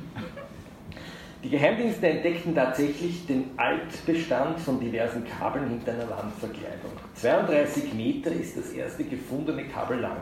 [1.44, 6.92] die Geheimdienste entdeckten tatsächlich den Altbestand von diversen Kabeln hinter einer Wandverkleidung.
[7.14, 10.18] 32 Meter ist das erste gefundene Kabel lang.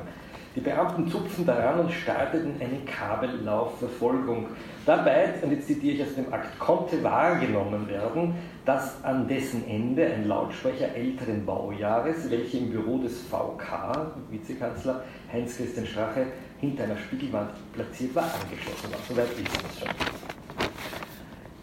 [0.61, 4.49] Die Beamten zupfen daran und starteten eine Kabellaufverfolgung.
[4.85, 8.35] Dabei, und jetzt zitiere ich aus dem Akt, konnte wahrgenommen werden,
[8.67, 15.87] dass an dessen Ende ein Lautsprecher älteren Baujahres, welcher im Büro des VK, Vizekanzler Heinz-Christian
[15.87, 16.27] Strache,
[16.61, 19.01] hinter einer Spiegelwand platziert war, angeschlossen war.
[19.09, 19.89] Soweit ist es schon.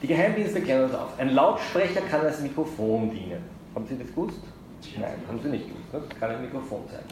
[0.02, 1.20] Die Geheimdienste klären uns auf.
[1.20, 3.44] Ein Lautsprecher kann als Mikrofon dienen.
[3.76, 4.42] Haben Sie das gewusst?
[5.00, 5.94] Nein, haben Sie nicht gewusst.
[5.94, 6.02] Ne?
[6.10, 7.04] Das kann ein Mikrofon sein.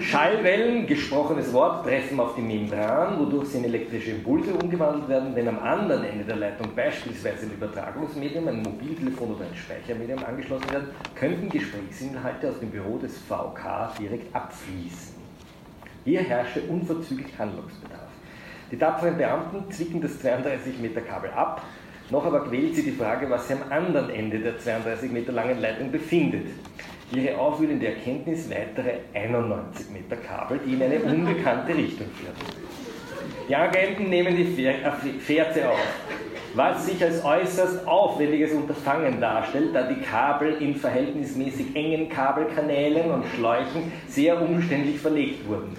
[0.00, 5.36] Schallwellen, gesprochenes Wort, treffen auf die Membran, wodurch sie in elektrische Impulse umgewandelt werden.
[5.36, 10.70] Wenn am anderen Ende der Leitung beispielsweise ein Übertragungsmedium, ein Mobiltelefon oder ein Speichermedium angeschlossen
[10.70, 15.14] werden, könnten Gesprächsinhalte aus dem Büro des VK direkt abfließen.
[16.04, 18.08] Hier herrsche unverzüglich Handlungsbedarf.
[18.72, 21.62] Die tapferen Beamten zwicken das 32 Meter Kabel ab,
[22.10, 25.60] noch aber quält sie die Frage, was sich am anderen Ende der 32 Meter langen
[25.60, 26.46] Leitung befindet
[27.12, 32.34] ihre aufwühlende Erkenntnis weitere 91 Meter Kabel, die in eine unbekannte Richtung führen.
[33.48, 34.74] Die Agenten nehmen die äh,
[35.18, 35.78] Fährte auf,
[36.54, 43.24] was sich als äußerst aufwendiges Unterfangen darstellt, da die Kabel in verhältnismäßig engen Kabelkanälen und
[43.36, 45.76] Schläuchen sehr umständlich verlegt wurden.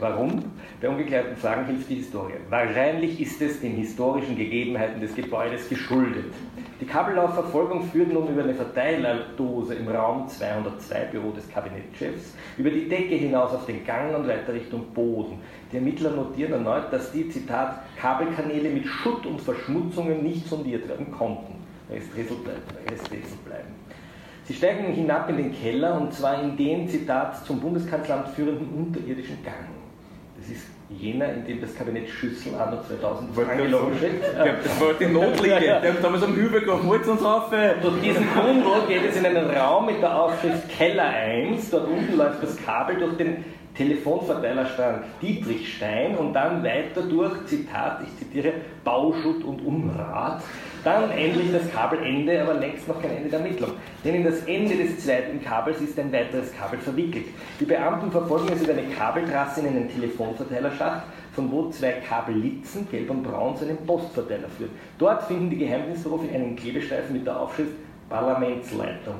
[0.00, 0.44] Warum?
[0.80, 2.34] Bei ungeklärten Fragen hilft die Historie.
[2.50, 6.32] Wahrscheinlich ist es den historischen Gegebenheiten des Gebäudes geschuldet.
[6.80, 12.88] Die Kabellaufverfolgung führt nun über eine Verteilerdose im Raum 202 Büro des Kabinettchefs über die
[12.88, 15.40] Decke hinaus auf den Gang und weiter Richtung Boden.
[15.72, 21.10] Die Ermittler notieren erneut, dass die, Zitat, Kabelkanäle mit Schutt und Verschmutzungen nicht sondiert werden
[21.10, 21.54] konnten.
[21.90, 22.36] Rest Rätsel
[23.44, 23.74] bleiben.
[24.44, 29.42] Sie steigen hinab in den Keller und zwar in den, Zitat, zum Bundeskanzleramt führenden unterirdischen
[29.42, 29.77] Gang.
[30.90, 34.22] Ist jener, in dem das Kabinett Schüssel anno 2000 angelogen steht.
[34.22, 35.58] Das war die Notliege.
[35.82, 37.50] Die haben damals am Hügel holz uns rauf.
[37.82, 41.70] Durch diesen Tunnel geht es in einen Raum mit der Aufschrift Keller 1.
[41.70, 43.44] Dort unten läuft das Kabel durch den
[43.76, 50.42] Telefonverteilerstrang Dietrichstein und dann weiter durch, Zitat, ich zitiere, Bauschutt und Umrat
[50.84, 53.72] dann endlich das Kabelende, aber längst noch kein Ende der Ermittlung.
[54.04, 57.26] Denn in das Ende des zweiten Kabels ist ein weiteres Kabel verwickelt.
[57.60, 63.10] Die Beamten verfolgen es über eine Kabeltrasse in einen Telefonverteilerschacht, von wo zwei Kabellitzen, gelb
[63.10, 64.70] und braun, zu einem Postverteiler führen.
[64.98, 67.72] Dort finden die Geheimdienstberufe einen Klebestreifen mit der Aufschrift
[68.08, 69.14] Parlamentsleitung.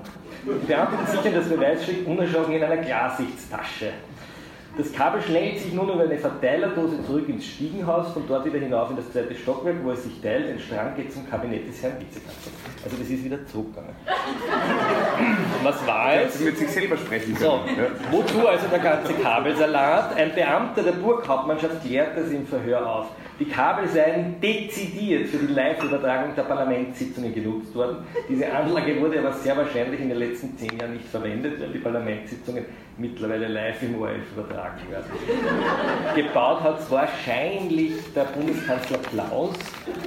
[0.44, 3.92] Die Beamten sichern das Beweisstück unerschrocken in einer Glassichtstasche.
[4.79, 8.88] Das Kabel schlängelt sich nun über eine Verteilerdose zurück ins Stiegenhaus, von dort wieder hinauf
[8.91, 10.49] in das zweite Stockwerk, wo es sich teilt.
[10.49, 12.55] Ein Strang geht zum Kabinett des Herrn Vizekanzlers.
[12.85, 13.91] Also das ist wieder zurückgegangen.
[15.64, 16.38] Was war es?
[16.38, 17.59] mit sich selber sprechen So,
[18.12, 20.17] wozu also der ganze Kabelsalat?
[20.17, 23.07] Ein Beamter der Burghauptmannschaft klärt das im Verhör auf.
[23.38, 27.98] Die Kabel seien dezidiert für die Live-Übertragung der Parlamentssitzungen genutzt worden.
[28.29, 31.79] Diese Anlage wurde aber sehr wahrscheinlich in den letzten zehn Jahren nicht verwendet, weil die
[31.79, 32.64] Parlamentssitzungen
[32.96, 35.05] mittlerweile live im ORF übertragen werden.
[36.16, 39.55] Gebaut hat es wahrscheinlich der Bundeskanzler Klaus,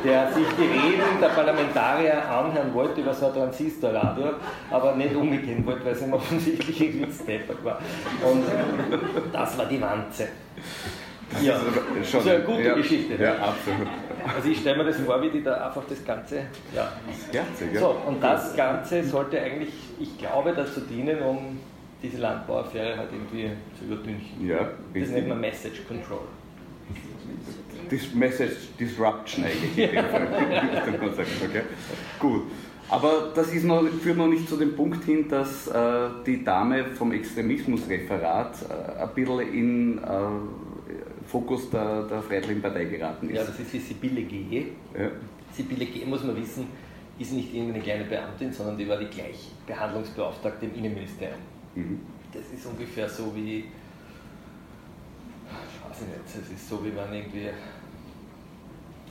[0.04, 4.34] der sich die Reden der Parlamentarier anhören wollte über so ein Transistorradio,
[4.70, 7.80] aber nicht umgehen wollte, weil es ihm offensichtlich irgendwie steppert war.
[8.30, 8.44] Und
[9.32, 10.28] das war die Wanze.
[11.42, 11.60] Ja,
[11.98, 13.16] das ist eine gute ja, Geschichte.
[13.22, 13.88] Ja, absolut.
[14.36, 16.44] Also ich stelle mir das vor, wie die da einfach das Ganze.
[16.76, 16.92] Ja.
[17.08, 17.80] Das Ganze, ja.
[17.80, 21.60] So, und das Ganze sollte eigentlich, ich glaube, dazu dienen, um
[22.04, 24.48] diese Landbauaffäre halt irgendwie zu überdünchen.
[24.48, 26.28] Ja, das nennt man Message Control.
[27.90, 29.90] Dis Message Disruption eigentlich.
[30.00, 31.62] okay.
[32.20, 32.44] Gut.
[32.90, 36.86] Aber das ist noch, führt noch nicht zu dem Punkt hin, dass äh, die Dame
[36.86, 40.02] vom Extremismusreferat äh, ein bisschen in äh,
[41.32, 43.36] Fokus der, der Freiheitlichen Partei geraten ist.
[43.38, 44.66] Ja, das ist die Sibylle G.
[44.94, 45.10] Ja.
[45.54, 46.68] Sibylle G, muss man wissen,
[47.18, 51.40] ist nicht irgendeine kleine Beamtin, sondern die war die Gleichbehandlungsbeauftragte im Innenministerium.
[51.76, 52.02] Mhm.
[52.34, 53.66] Das ist ungefähr so wie, ich
[55.90, 57.50] weiß nicht, es ist so wie wenn irgendwie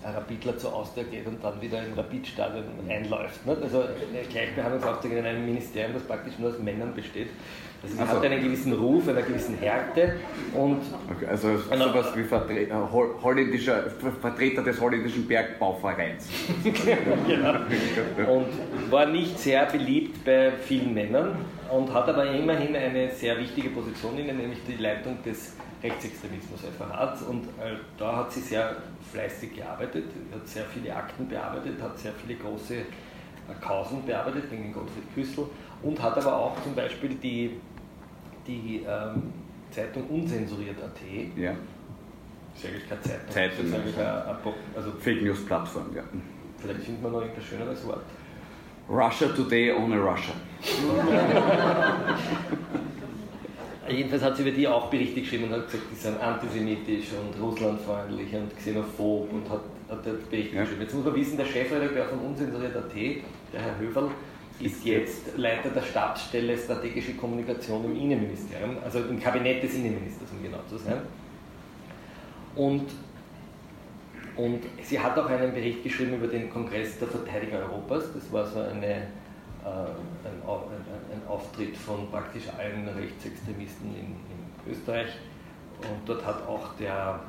[0.03, 3.47] ein Rapidler zur Austria geht und dann wieder im Rapidstadion einläuft.
[3.47, 3.63] Nicht?
[3.63, 7.29] Also eine Gleichbehandlungsauftrag in einem Ministerium, das praktisch nur aus Männern besteht.
[7.83, 10.17] Also sie also, hat einen gewissen Ruf, einer gewissen Härte
[10.55, 13.85] und okay, also sowas wie Vertreter, äh, holländischer,
[14.21, 16.29] Vertreter des holländischen Bergbauvereins.
[17.27, 18.35] genau.
[18.35, 21.37] Und war nicht sehr beliebt bei vielen Männern
[21.71, 26.61] und hat aber immerhin eine sehr wichtige Position inne, nämlich die Leitung des Rechtsextremismus
[26.93, 27.23] hat.
[27.23, 28.77] Und äh, da hat sie sehr
[29.11, 32.85] fleißig gearbeitet, hat sehr viele Akten bearbeitet, hat sehr viele große äh,
[33.61, 35.47] Kausen bearbeitet gegen den Gottfried Küssel
[35.83, 37.59] und hat aber auch zum Beispiel die,
[38.47, 39.33] die ähm,
[39.71, 41.01] Zeitung Unzensuriert.at.
[41.37, 41.53] Ja.
[42.53, 43.31] Das ist eigentlich keine Zeitung.
[43.31, 43.57] Zeitung.
[43.59, 44.25] Das ist eigentlich eine,
[44.77, 46.03] also Fake News Plattform, ja.
[46.59, 48.03] vielleicht findet man noch irgendein schöneres Wort.
[48.89, 50.35] Russia Today ohne Russia.
[53.89, 57.41] Jedenfalls hat sie über die auch Berichte geschrieben und hat gesagt, die sind antisemitisch und
[57.43, 60.63] russlandfreundlich und xenophob und hat, hat Berichte Ja.
[60.63, 60.83] geschrieben.
[60.83, 64.11] Jetzt muss man wissen, der Chefredakteur von Unzensuriert.at, der Herr Höferl,
[64.61, 70.43] ist jetzt Leiter der Stabsstelle Strategische Kommunikation im Innenministerium, also im Kabinett des Innenministers, um
[70.43, 71.01] genau zu sein.
[72.55, 72.89] Und,
[74.37, 78.13] und sie hat auch einen Bericht geschrieben über den Kongress der Verteidiger Europas.
[78.13, 78.99] Das war so eine, äh,
[79.65, 85.09] ein, ein, ein Auftritt von praktisch allen Rechtsextremisten in, in Österreich.
[85.81, 87.21] Und dort hat auch der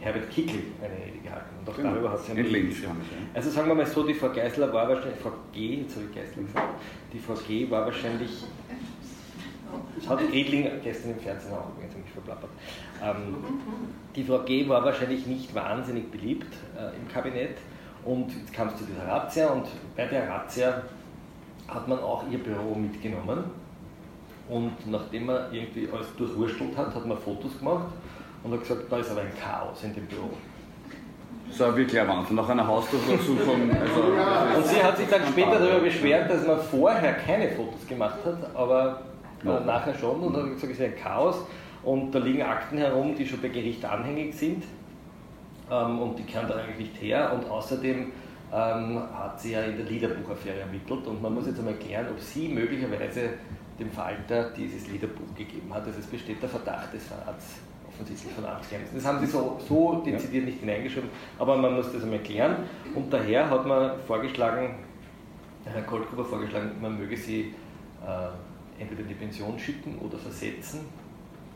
[0.00, 1.46] Herbert Kickl eine Rede gehalten.
[1.60, 1.90] Und auch Genau.
[1.90, 3.00] darüber hat sie einen Linz, geschrieben.
[3.34, 6.14] Also sagen wir mal so, die Frau Geisler war wahrscheinlich, Frau G, jetzt habe ich
[6.14, 6.68] Geisler gesagt,
[7.12, 8.30] die Frau G war wahrscheinlich,
[9.96, 12.50] das hat Redling gestern im Fernsehen auch übrigens mich verplappert,
[13.02, 13.36] ähm,
[14.14, 17.58] die Frau G war wahrscheinlich nicht wahnsinnig beliebt äh, im Kabinett
[18.04, 20.82] und jetzt kam es zu dieser Razzia und bei der Razzia
[21.66, 23.44] hat man auch ihr Büro mitgenommen
[24.48, 27.88] und nachdem man irgendwie alles durchwurstelt hat, hat man Fotos gemacht
[28.44, 30.30] und hat gesagt, da ist aber ein Chaos in dem Büro.
[31.48, 32.36] Das war wirklich ein Wahnsinn.
[32.36, 34.56] Nach einer Hausdurchsuchung, also.
[34.58, 38.54] Und sie hat sich dann später darüber beschwert, dass man vorher keine Fotos gemacht hat,
[38.54, 39.00] aber
[39.42, 39.60] äh, Ja.
[39.60, 41.36] nachher schon und hat gesagt, es ist ein Chaos
[41.82, 44.64] und da liegen Akten herum, die schon bei Gericht anhängig sind
[45.70, 48.12] ähm, und die kehren da eigentlich nicht her und außerdem
[48.52, 52.20] ähm, hat sie ja in der Liederbuchaffäre ermittelt und man muss jetzt einmal klären, ob
[52.20, 53.30] sie möglicherweise
[53.78, 55.86] dem Falter dieses Liederbuch gegeben hat.
[55.86, 57.56] Also es besteht der Verdacht des Verrats
[57.98, 58.96] offensichtlich von Amtsgeheimnissen.
[58.96, 62.56] Das haben sie so, so dezidiert nicht hineingeschrieben, aber man muss das einmal klären.
[62.94, 64.76] Und daher hat man vorgeschlagen,
[65.64, 67.54] Herr Koltgruber vorgeschlagen, man möge sie
[68.06, 70.86] äh, entweder in die Pension schicken oder versetzen,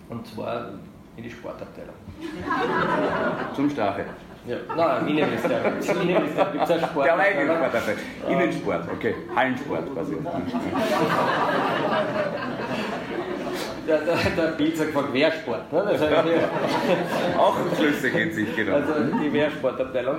[0.09, 0.70] und zwar
[1.16, 1.94] in die Sportabteilung.
[3.55, 4.05] Zum Strafe.
[4.46, 5.74] Ja, nein, Innenministerium.
[6.02, 7.07] Innenministerium gibt es einen Sport.
[7.07, 7.94] Der eigene dafür.
[8.28, 9.14] Innensport, okay.
[9.37, 10.16] Hallensport quasi.
[13.87, 15.73] Der, der, der Bild sagt von Wehrsport.
[15.73, 15.83] Ne?
[15.83, 16.03] Eigentlich-
[17.38, 17.57] Auch
[18.05, 18.83] in sich genommen.
[18.83, 18.92] Also
[19.23, 20.16] die Wehrsportabteilung.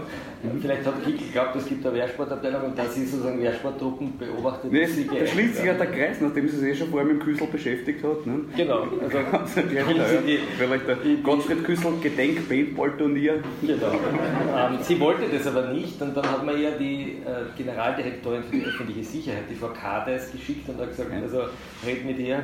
[0.61, 4.71] Vielleicht hat Kickl geglaubt, es gibt eine Wehrsportabteilung und da sie sozusagen Wehrsporttruppen beobachtet.
[4.73, 5.71] Nee, da schließt sich ja.
[5.71, 8.25] ja der Kreis, nachdem sie sich eh schon vorher mit dem Küssel beschäftigt hat.
[8.25, 8.41] Ne?
[8.57, 13.35] Genau, also Also, ja, ja, die, Vielleicht der Gottfried Küssel Gedenk Paintball-Turnier.
[13.61, 13.91] Genau.
[13.91, 18.57] Ähm, sie wollte das aber nicht und dann hat man ihr die äh, Generaldirektorin für
[18.57, 21.21] die öffentliche Sicherheit, die Frau Kades, geschickt und hat gesagt, Ja.
[21.21, 21.43] also
[21.85, 22.43] red mit ihr.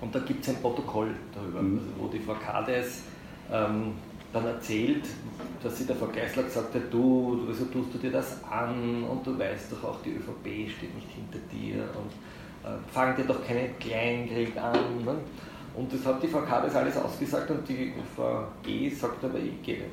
[0.00, 1.78] Und da gibt es ein Protokoll darüber, Mhm.
[1.78, 3.02] also wo die Frau Kades
[3.50, 3.92] ähm,
[4.32, 5.04] dann erzählt,
[5.62, 9.26] dass sie der Frau Geisler gesagt hat, du, wieso tust du dir das an und
[9.26, 12.12] du weißt doch auch, die ÖVP steht nicht hinter dir und
[12.68, 15.04] äh, fang dir doch keinen Kleinkrieg an.
[15.04, 15.14] Ne?
[15.74, 19.62] Und das hat die Frau Kades alles ausgesagt und die Frau G sagt aber, ich
[19.62, 19.90] gehe nicht.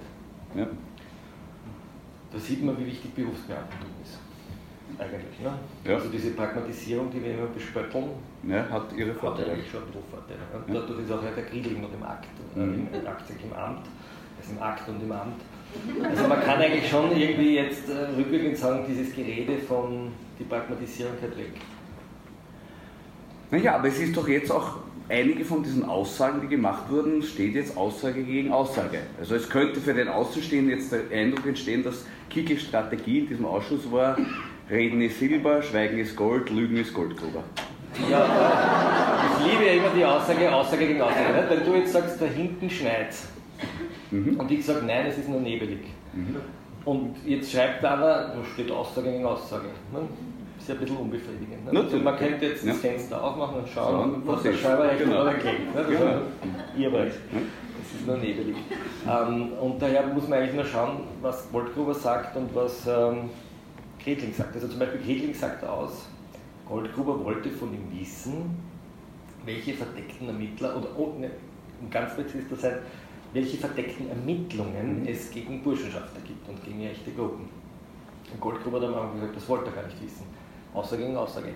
[0.56, 0.68] Ja.
[2.32, 3.95] Da sieht man, wie wichtig Berufsbeamtentum ist.
[4.98, 5.40] Eigentlich.
[5.42, 5.54] Ne?
[5.86, 5.96] Ja.
[5.96, 8.06] Also diese Pragmatisierung, die wir immer bespötteln,
[8.48, 9.52] Ja, hat ihre hat Vorteile.
[9.52, 10.40] eigentlich schon ein bisschen Vorteile.
[10.68, 10.82] Und Ja.
[10.82, 12.88] dadurch ist auch der Griedling noch im Akt, Mhm.
[12.94, 13.86] im, Akt, sag ich, im Amt,
[14.40, 15.42] also im Akt und im Amt.
[16.10, 21.14] Also man kann eigentlich schon irgendwie jetzt äh, rückwirkend sagen, dieses Gerede von die Pragmatisierung
[21.20, 21.52] geht weg.
[23.52, 24.78] Naja, aber es ist doch jetzt auch,
[25.10, 29.00] einige von diesen Aussagen, die gemacht wurden, steht jetzt Aussage gegen Aussage.
[29.20, 33.46] Also es könnte für den Außenstehenden jetzt der Eindruck entstehen, dass Kickels Strategie in diesem
[33.46, 34.18] Ausschuss war,
[34.70, 37.44] Reden ist Silber, Schweigen ist Gold, Lügen ist Goldgruber.
[38.10, 38.26] Ja,
[39.40, 41.34] ich liebe ja immer die Aussage, Aussage gegen Aussage.
[41.34, 41.50] Nicht?
[41.50, 43.28] Wenn du jetzt sagst, da hinten schneit's
[44.12, 44.40] Mhm.
[44.40, 45.80] und ich sage, nein, es ist nur nebelig.
[46.84, 49.66] Und jetzt schreibt einer, da steht Aussage gegen Aussage.
[49.92, 50.00] Ne?
[50.60, 51.72] Ist ja ein bisschen unbefriedigend.
[51.74, 51.80] Ne?
[51.80, 52.74] Also man könnte jetzt das Ja.
[52.90, 54.54] Fenster aufmachen und schauen, Schauen, was der.
[54.54, 55.22] Schreiber recht Genau.
[55.22, 55.32] oder.
[55.32, 55.40] Ne?
[55.74, 56.02] Das Genau.
[56.02, 57.16] ist ihr Recht.
[57.82, 58.56] Es ist nur nebelig.
[59.08, 63.30] Ähm, und daher muss man eigentlich nur schauen, was Goldgruber sagt und was ähm,
[64.06, 64.54] Gretling sagt.
[64.56, 66.08] Also zum Beispiel Gretling sagt aus,
[66.68, 68.56] Goldgruber wollte von ihm wissen,
[69.46, 71.32] welche verdeckten Ermittler, oder oh, ne,
[71.82, 72.78] um ganz präzise zu sein,
[73.34, 75.08] welche verdeckten Ermittlungen Mhm.
[75.08, 77.50] es gegen Burschenschafter gibt und gegen rechte Gruppen.
[78.32, 80.26] Und Goldgruber hat am Anfang gesagt, das wollte er gar nicht wissen.
[80.74, 81.50] Aussage gegen Aussage.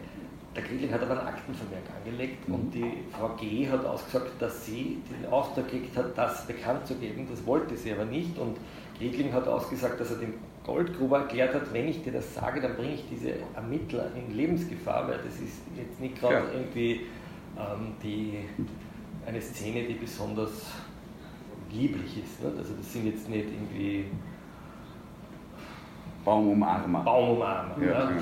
[0.56, 2.56] Der Gretling hat aber einen Aktenvermerk angelegt Mhm.
[2.56, 3.68] und die Frau G.
[3.70, 7.28] hat ausgesagt, dass sie den Auftrag gekriegt hat, das bekannt zu geben.
[7.30, 8.58] Das wollte sie aber nicht und
[9.00, 10.34] Gretling hat ausgesagt, dass er dem
[10.66, 15.08] Goldgruber erklärt hat, wenn ich dir das sage, dann bringe ich diese Ermittler in Lebensgefahr,
[15.08, 16.44] weil das ist jetzt nicht gerade Ja.
[16.54, 17.02] irgendwie
[17.58, 18.40] ähm, die,
[19.26, 20.68] eine Szene, die besonders
[21.72, 22.44] lieblich ist.
[22.44, 22.52] Ne?
[22.58, 24.06] Also das sind jetzt nicht irgendwie
[26.26, 27.02] Baumumarmer.
[27.04, 27.76] Baumumarmer.
[27.84, 28.12] Ja, Ja.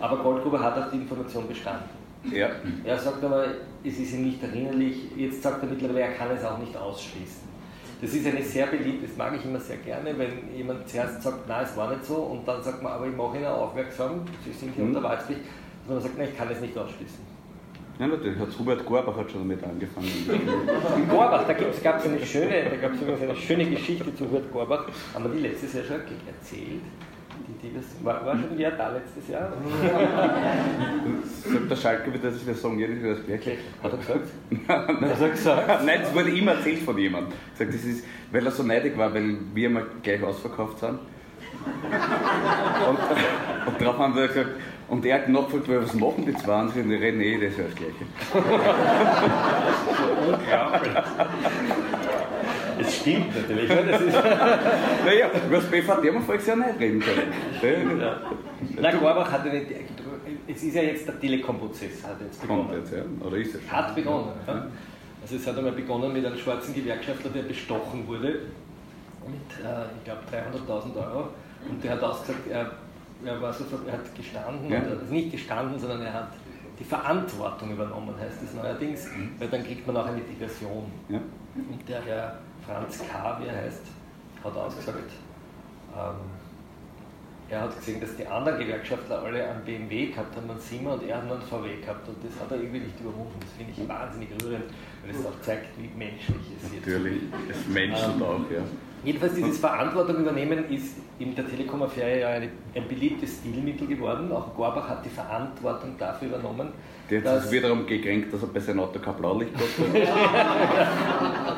[0.00, 1.88] Aber Goldgruber hat auf die Information bestanden.
[2.32, 2.48] ja.
[2.84, 3.46] Er sagt aber,
[3.84, 5.10] es ist ihm nicht erinnerlich.
[5.16, 7.48] Jetzt sagt er mittlerweile, er kann es auch nicht ausschließen.
[8.00, 11.46] Das ist eine sehr beliebt, das mag ich immer sehr gerne, wenn jemand zuerst sagt,
[11.48, 14.52] nein, es war nicht so, und dann sagt man, aber ich mache Ihnen aufmerksam, Sie
[14.52, 14.96] sind hier Mhm.
[14.96, 15.40] unter Wahlpflicht,
[15.86, 17.30] dass man sagt, nein, ich kann es nicht ausschließen.
[17.98, 18.38] Ja, natürlich.
[18.38, 20.06] Hat Hubert Gorbach hat schon damit angefangen.
[20.26, 24.50] In Gorbach, da gab es eine schöne, da gab's übrigens eine schöne Geschichte zu Hubert
[24.50, 26.80] Gorbach, haben wir die letztes Jahr schon erzählt.
[27.62, 29.52] Die, das, war, war schon wer da letztes Jahr?
[31.24, 33.58] Sagt der Schalke wieder, dass ich das sagen, jedes Jahr das Gleiche.
[33.82, 34.28] Hat er gesagt?
[34.66, 35.84] Was hat er gesagt?
[35.84, 37.34] Nein, das wurde immer erzählt von jemandem.
[37.52, 41.00] Gesagt, das ist, weil er so neidig war, weil wir immer gleich ausverkauft sind.
[42.88, 42.98] Und,
[43.66, 44.50] und darauf haben wir gesagt,
[44.88, 46.60] und er hat nachgefragt, was machen die zwei?
[46.62, 48.06] Und sie reden eh, das ist ja das Gleiche.
[50.26, 50.92] Unglaublich.
[52.80, 53.68] Es stimmt natürlich.
[53.68, 54.14] Das ist,
[55.06, 58.00] Naja, über das BVD haben wir voriges Jahr nicht reden können.
[58.00, 58.20] ja.
[58.80, 59.62] Na, Gorbach hat eine,
[60.46, 62.82] es ist ja jetzt der Telekom-Prozess, hat jetzt Kommt begonnen.
[62.82, 63.26] jetzt, ja.
[63.26, 63.72] Oder ist es schon?
[63.72, 64.28] Hat begonnen.
[64.46, 64.66] Ja.
[65.22, 68.28] Also es hat einmal begonnen mit einem schwarzen Gewerkschaftler, der bestochen wurde
[69.26, 71.28] mit, äh, ich glaube, 300.000 Euro.
[71.68, 72.70] Und der hat ausgesagt, er,
[73.24, 74.80] er, war so, er hat gestanden, Ja.
[74.80, 76.28] oder, also nicht gestanden, sondern er hat
[76.78, 79.08] die Verantwortung übernommen, heißt es neuerdings,
[79.38, 80.90] weil dann kriegt man auch eine Diversion.
[81.10, 81.18] Ja.
[81.54, 82.38] Und der Herr
[82.70, 83.82] Franz K., wie er heißt,
[84.44, 85.10] hat ausgesagt,
[85.96, 86.14] ähm,
[87.48, 91.02] er hat gesehen, dass die anderen Gewerkschaftler alle einen BMW gehabt haben, einen Simmer und
[91.02, 93.34] er hat nur einen VW gehabt und das hat er irgendwie nicht überwunden.
[93.40, 94.66] Das finde ich wahnsinnig rührend,
[95.02, 98.62] weil es auch zeigt, wie menschlich es jetzt Natürlich, es menschelt auch, ja.
[99.02, 104.30] Jedenfalls dieses Verantwortung übernehmen ist in der Telekom-Affäre ja ein beliebtes Stilmittel geworden.
[104.30, 106.68] Auch Gorbach hat die Verantwortung dafür übernommen.
[107.08, 109.62] Jetzt dass- ist wiederum gekränkt, dass er bei seinem Auto kein Blaulicht hat.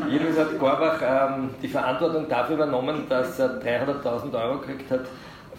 [0.10, 5.06] Jedenfalls hat Gorbach ähm, die Verantwortung dafür übernommen, dass er 300.000 Euro gekriegt hat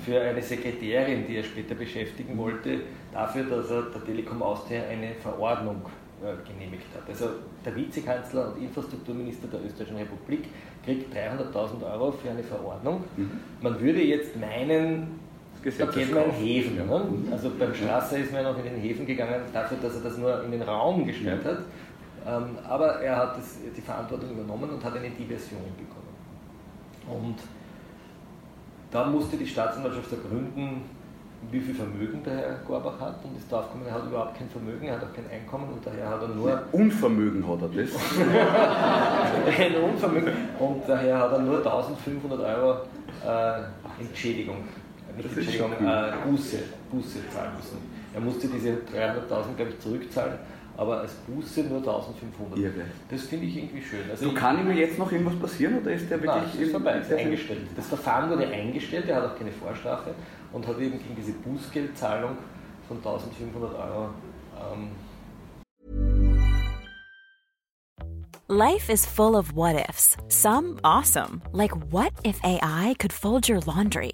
[0.05, 2.81] für eine Sekretärin, die er später beschäftigen wollte,
[3.11, 5.81] dafür, dass er der Telekom Austria eine Verordnung
[6.21, 7.09] äh, genehmigt hat.
[7.09, 7.29] Also
[7.65, 10.45] der Vizekanzler und Infrastrukturminister der Österreichischen Republik
[10.87, 13.03] kriegt 300.000 Euro für eine Verordnung.
[13.61, 15.19] Man würde jetzt meinen,
[15.63, 16.31] Das da geht man in.
[16.31, 16.77] Häfen.
[16.77, 16.85] Ja.
[16.85, 17.05] Ne?
[17.29, 20.17] Also beim Strasser ist man ja noch in den Häfen gegangen, dafür, dass er das
[20.17, 21.51] nur in den Raum gestellt Ja.
[21.51, 21.59] hat.
[22.25, 27.23] Ähm, aber er hat das, die Verantwortung übernommen und hat eine Diversion bekommen.
[27.25, 27.35] Und
[28.91, 30.81] da musste die Staatsanwaltschaft ergründen,
[31.51, 34.87] wie viel Vermögen der Herr Gorbach hat und ist draufgekommen, er hat überhaupt kein Vermögen,
[34.87, 37.89] er hat auch kein Einkommen und daher hat er nur Unvermögen hat er das.
[39.59, 42.81] ein Unvermögen und daher hat er nur 1500 Euro
[43.25, 44.57] äh, Entschädigung,
[45.15, 46.57] nicht Entschädigung, äh, Buße,
[46.91, 47.77] Buße zahlen müssen.
[48.13, 50.33] Er musste diese 300.000, glaube ich, zurückzahlen,
[50.77, 52.59] aber als Buße nur 1500.
[52.59, 52.85] Irre.
[53.09, 54.09] Das finde ich irgendwie schön.
[54.09, 56.71] Also Du kann ihm jetzt noch irgendwas passieren oder ist der Nein, wirklich es ist
[56.71, 57.61] vorbei, ist eingestellt.
[57.75, 60.13] Das Verfahren wurde eingestellt, er hat auch keine Vorstrafe
[60.53, 62.37] und hat eben gegen diese Bußgeldzahlung
[62.87, 64.09] von 1500 Euro
[64.71, 64.89] ähm,
[68.49, 70.15] Life is full of what ifs.
[70.29, 74.13] Some awesome, like what if AI could fold your laundry?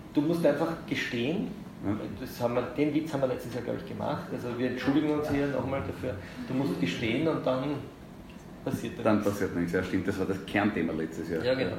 [0.13, 1.47] du musst einfach gestehen,
[2.19, 4.25] das haben wir, den Witz haben wir letztes Jahr, glaube ich, gemacht.
[4.31, 6.15] Also wir entschuldigen uns hier nochmal dafür.
[6.47, 7.63] Du musst gestehen und dann
[8.63, 9.31] passiert da Dann nichts.
[9.31, 9.71] passiert nichts.
[9.73, 11.43] Ja, stimmt, das war das Kernthema letztes Jahr.
[11.43, 11.73] Ja, genau.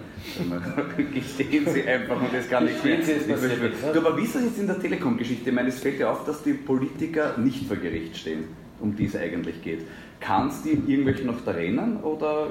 [1.14, 3.00] Gestehen Sie einfach und das kann nicht mehr.
[3.00, 3.92] Sie, es passiert nichts, ne?
[3.92, 5.50] Du, aber wie ist das jetzt in der Telekom-Geschichte?
[5.50, 8.44] Ich meine, es fällt ja auf, dass die Politiker nicht vor Gericht stehen,
[8.80, 9.82] um die es eigentlich geht.
[10.18, 12.48] Kann es die irgendwelche noch da rennen oder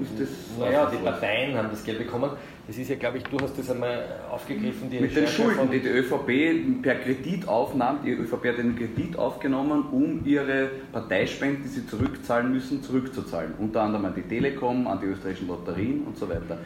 [0.00, 0.28] ist das.
[0.58, 0.96] Naja, die?
[0.96, 2.30] Parteien haben das Geld bekommen.
[2.66, 4.88] Das ist ja, glaube ich, du hast das einmal aufgegriffen.
[4.90, 9.18] Die Mit den Schulden, die die ÖVP per Kredit aufnahm, die ÖVP hat einen Kredit
[9.18, 13.54] aufgenommen, um ihre Parteispenden, die sie zurückzahlen müssen, zurückzuzahlen.
[13.58, 16.58] Unter anderem an die Telekom, an die österreichischen Lotterien und so weiter.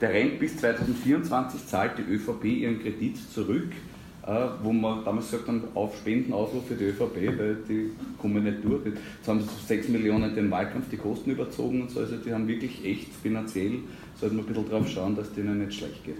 [0.00, 3.70] Der rennt bis 2024 zahlt die ÖVP ihren Kredit zurück,
[4.62, 8.86] wo man damals gesagt haben, auf Spendenaufruf für die ÖVP, weil die kommen nicht durch.
[8.86, 12.46] Jetzt haben sie 6 Millionen den Wahlkampf die Kosten überzogen und so, also die haben
[12.46, 13.80] wirklich echt finanziell,
[14.20, 16.18] sollten wir ein bisschen drauf schauen, dass denen nicht schlecht geht.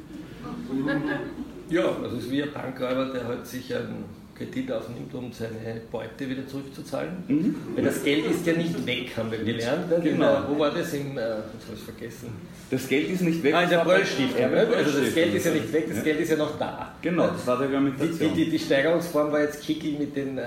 [1.70, 4.05] Ja, also es ist wie ein Bankräuber, der halt sich einen
[4.43, 7.11] Kredit aufnimmt, um seine Beute wieder zurückzuzahlen.
[7.28, 7.55] Mhm.
[7.74, 9.90] Weil das Geld ist ja nicht weg, haben wir gelernt.
[9.90, 10.01] Ne?
[10.03, 10.45] Genau.
[10.49, 10.93] wo war das?
[10.95, 12.28] Im, äh, jetzt habe ich vergessen.
[12.70, 13.55] Das Geld ist nicht weg.
[13.55, 14.40] Ah, in der Bröllstiftung.
[14.40, 16.03] Ja, also das Geld ist ja nicht weg, das ja.
[16.05, 16.95] Geld ist ja noch da.
[17.03, 18.34] Genau, das war der Argumentation.
[18.34, 20.43] Die, die, die Steigerungsform war jetzt Kickel mit den ähm,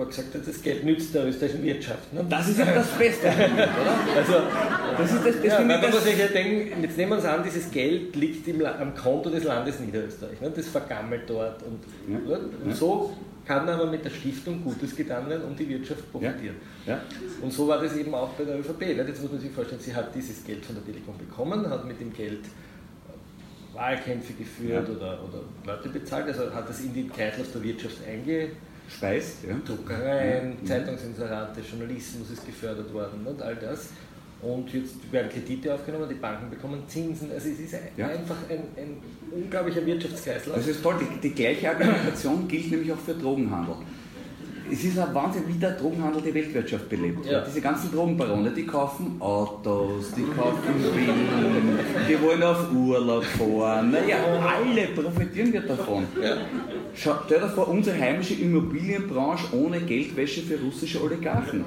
[0.00, 2.12] wo er gesagt hat, das Geld nützt der österreichischen Wirtschaft.
[2.12, 2.24] Ne?
[2.28, 3.68] Das ist ja das Beste, oder?
[4.16, 4.32] Also,
[4.96, 7.42] das ist das, das ja, man muss sich ja denken, jetzt nehmen wir uns an,
[7.44, 10.40] dieses Geld liegt im, am Konto des Landes Niederösterreich.
[10.40, 10.50] Ne?
[10.56, 11.62] Das vergammelt dort.
[11.62, 12.38] Und, ja.
[12.64, 13.12] und so
[13.46, 16.56] kann aber mit der Stiftung Gutes getan werden und die Wirtschaft profitieren.
[16.86, 16.94] Ja.
[16.94, 17.00] Ja.
[17.42, 18.80] Und so war das eben auch bei der ÖVP.
[18.80, 19.04] Ne?
[19.06, 22.00] Jetzt muss man sich vorstellen, sie hat dieses Geld von der Telekom bekommen, hat mit
[22.00, 22.44] dem Geld
[23.74, 24.94] Wahlkämpfe geführt ja.
[24.94, 28.56] oder, oder Leute bezahlt, also hat das in den Kreislauf der Wirtschaft eingeführt
[28.90, 29.44] speist.
[29.48, 29.56] Ja.
[29.64, 30.66] Druckereien, ja.
[30.66, 33.88] Zeitungsinserate, Journalismus ist gefördert worden und all das.
[34.42, 37.30] Und jetzt werden Kredite aufgenommen, die Banken bekommen Zinsen.
[37.30, 38.08] Also es ist ja.
[38.08, 38.96] einfach ein, ein,
[39.30, 40.56] unglaublicher Wirtschaftskreislauf.
[40.56, 40.96] Das ist toll.
[40.98, 43.76] Die, die gleiche Argumentation gilt nämlich auch für Drogenhandel
[44.70, 47.26] es ist ein Wahnsinn, wie der Drogenhandel die Weltwirtschaft belebt.
[47.26, 47.40] Ja.
[47.42, 53.90] Diese ganzen Drogenbarone, die kaufen Autos, die kaufen Villen, die wollen auf Urlaub fahren.
[53.90, 56.04] Naja, alle profitieren wir davon.
[56.22, 56.36] Ja.
[56.94, 61.64] Stell dir vor, unsere heimische Immobilienbranche ohne Geldwäsche für russische Oligarchen.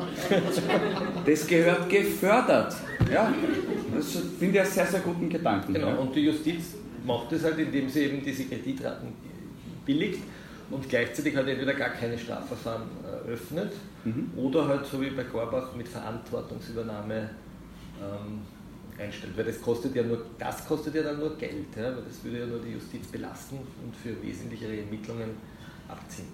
[1.26, 2.76] Das gehört gefördert.
[3.12, 3.34] Ja,
[3.95, 5.74] das finde ich einen sehr, sehr guten Gedanken.
[5.74, 6.76] Genau, und die Justiz
[7.06, 9.10] macht das halt, indem sie eben diese Kreditraten
[9.86, 10.20] billigt
[10.70, 14.32] und gleichzeitig halt entweder gar keine Strafverfahren eröffnet mhm.
[14.36, 17.30] oder halt so wie bei Gorbach mit Verantwortungsübernahme
[18.01, 18.41] ähm,
[18.99, 19.38] einstellt.
[19.38, 21.95] Weil das kostet ja nur, das kostet ja dann nur Geld, ja?
[21.95, 25.32] weil das würde ja nur die Justiz belasten und für wesentlichere Ermittlungen
[25.88, 26.28] abziehen.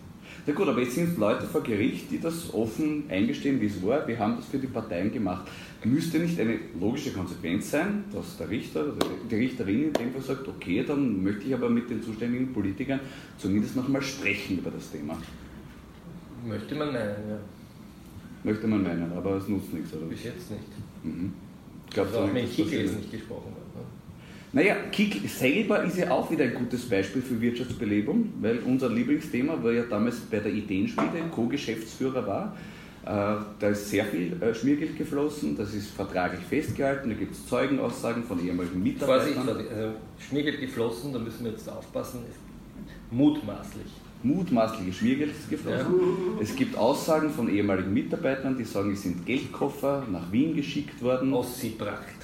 [0.45, 4.07] Ja gut, aber jetzt sind Leute vor Gericht, die das offen eingestehen, wie es war.
[4.07, 5.47] Wir haben das für die Parteien gemacht.
[5.85, 10.21] Müsste nicht eine logische Konsequenz sein, dass der Richter oder die Richterin in dem Fall
[10.21, 12.99] sagt, okay, dann möchte ich aber mit den zuständigen Politikern
[13.37, 15.17] zumindest nochmal sprechen über das Thema.
[16.45, 17.39] Möchte man meinen, ja.
[18.43, 20.05] Möchte man meinen, aber es nutzt nichts, oder?
[20.07, 20.63] Bis jetzt nicht.
[21.03, 21.31] Mhm.
[21.87, 23.71] Ich glaube, also auch mit Kickel ist nicht gesprochen worden.
[23.75, 23.81] Ne?
[24.51, 29.61] Naja, Kick selber ist ja auch wieder ein gutes Beispiel für Wirtschaftsbelebung, weil unser Lieblingsthema
[29.63, 32.57] war ja damals bei der Ideenschmiede, Co-Geschäftsführer war.
[33.05, 37.47] Äh, da ist sehr viel äh, Schmiergeld geflossen, das ist vertraglich festgehalten, da gibt es
[37.47, 39.45] Zeugenaussagen von ehemaligen Mitarbeitern.
[39.45, 39.71] Vorsicht.
[39.71, 42.19] Also Schmiergeld geflossen, da müssen wir jetzt aufpassen,
[43.09, 43.87] mutmaßlich.
[44.21, 45.93] Mutmaßliches Schmiergeld ist geflossen.
[46.37, 46.41] Ja.
[46.41, 51.33] Es gibt Aussagen von ehemaligen Mitarbeitern, die sagen, es sind Geldkoffer nach Wien geschickt worden.
[51.33, 52.18] Ossi-Pracht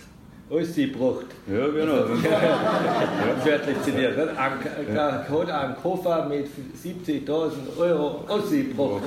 [0.49, 1.25] alles gebracht.
[1.47, 1.93] Ja, genau.
[3.43, 4.17] Wörtlich zitiert.
[4.17, 4.29] Ne?
[4.37, 6.47] Hat einen Koffer mit
[6.83, 9.03] 70.000 Euro ausgebracht.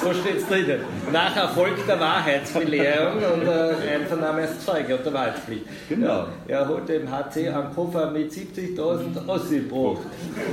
[0.00, 0.80] So steht es drinnen.
[1.12, 5.64] Nach Erfolg der Wahrheitsbelehrung und äh, Einvernahme als Zeuge und der Wahrheitspflicht.
[5.88, 6.26] Genau.
[6.46, 10.02] Ja, er hat dem HC einen Koffer mit 70.000 ausgebracht.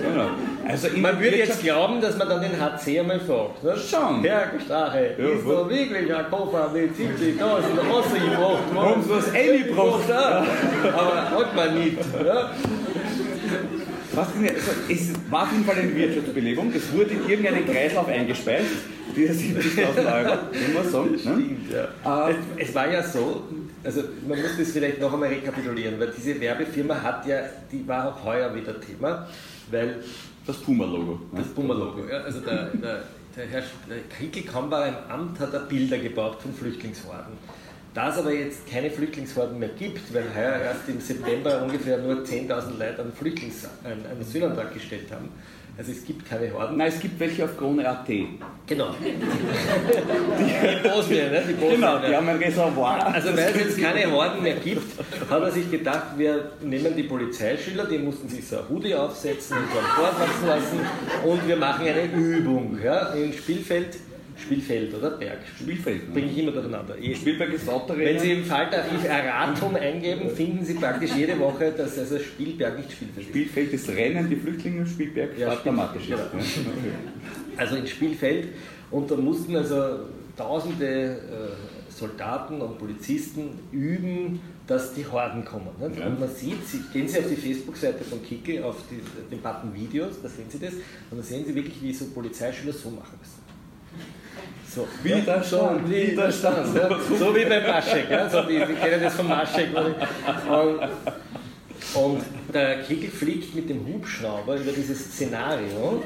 [0.01, 0.29] Genau.
[0.67, 3.63] Also man würde jetzt glauben, dass man dann den HC einmal fragt.
[3.63, 3.75] Ne?
[3.77, 4.23] Schon.
[4.23, 8.24] Herr Gestache, ja, ist da wirklich ein Koffer mit 70.000 ausgebracht?
[8.29, 8.89] Gebraucht worden.
[8.89, 10.09] Haben sie was eingebracht?
[10.09, 10.45] Ja.
[10.93, 11.97] Aber hat man nicht.
[12.25, 12.51] Ja.
[14.15, 14.31] Also,
[14.89, 16.71] es war auf jeden Fall eine Wirtschaftsbelebung.
[16.73, 18.65] Es wurde in irgendeinen Kreislauf eingespeist.
[19.15, 21.11] Diese 70.000 Euro, muss man sagen.
[21.11, 21.19] Ne?
[21.19, 22.27] Stimmt, ja.
[22.27, 23.43] äh, es, es, war ja so,
[23.83, 27.39] also man muss das vielleicht noch einmal rekapitulieren, weil diese Werbefirma hat ja,
[27.71, 29.27] die war auch heuer wieder Thema,
[29.71, 30.03] weil
[30.45, 31.13] das Puma-Logo.
[31.31, 31.39] Ne?
[31.39, 32.19] Das Puma-Logo, ja.
[32.19, 33.03] Also der, der,
[33.35, 33.63] der Herr
[34.09, 37.37] Krickel war im Amt, hat er Bilder gebaut von Flüchtlingshorden.
[37.95, 42.15] Da es aber jetzt keine Flüchtlingshorden mehr gibt, weil heuer erst im September ungefähr nur
[42.25, 45.29] 10.000 Leute einen, Flüchtlings-, einen Asylantrag gestellt haben,
[45.77, 46.77] also es gibt keine Horden.
[46.77, 48.07] Nein, es gibt welche auf Krone.at.
[48.67, 48.95] Genau.
[49.03, 49.11] Die,
[50.43, 51.43] die Bosnien, ne?
[51.47, 53.05] Die Bosnien, genau, die haben ein Reservoir.
[53.07, 57.03] Also weil es jetzt keine Horden mehr gibt, hat er sich gedacht, wir nehmen die
[57.03, 60.79] Polizeischüler, die mussten sich so ein Hoodie aufsetzen und so ein Bord wachsen lassen
[61.25, 62.77] und wir machen eine Übung.
[62.83, 63.13] Ja?
[63.13, 63.97] Im Spielfeld
[64.37, 65.39] Spielfeld oder Berg?
[65.59, 66.07] Spielfeld.
[66.07, 66.13] Ne?
[66.13, 66.95] Bringe ich immer durcheinander.
[67.15, 68.05] Spielberg ist Autorennen.
[68.05, 72.91] Wenn Sie im Faltarchiv Erratum eingeben, finden Sie praktisch jede Woche, dass also Spielberg nicht
[72.91, 73.29] Spielfeld ist.
[73.29, 76.09] Spielfeld ist Rennen, die Flüchtlinge und Spielberg ja, dramatisch ist.
[76.31, 76.43] Genau.
[77.57, 78.49] Also in Spielfeld.
[78.91, 79.99] Und da mussten also
[80.35, 85.69] tausende äh, Soldaten und Polizisten üben, dass die Horden kommen.
[85.79, 86.07] Ja.
[86.07, 89.73] Und man sieht, Sie, gehen Sie auf die Facebook-Seite von Kickel, auf die, den Button
[89.73, 90.73] Videos, da sehen Sie das,
[91.11, 93.44] und da sehen Sie wirklich, wie so Polizeischüler so machen müssen.
[94.75, 96.75] So, Widerstand, Widerstand.
[96.75, 98.11] Ja, so wie bei Maschek.
[98.11, 99.69] Ja, so wie, wir kennen das von Maschek.
[101.93, 102.23] Und,
[102.53, 106.03] der Kegel fliegt mit dem Hubschrauber über dieses Szenario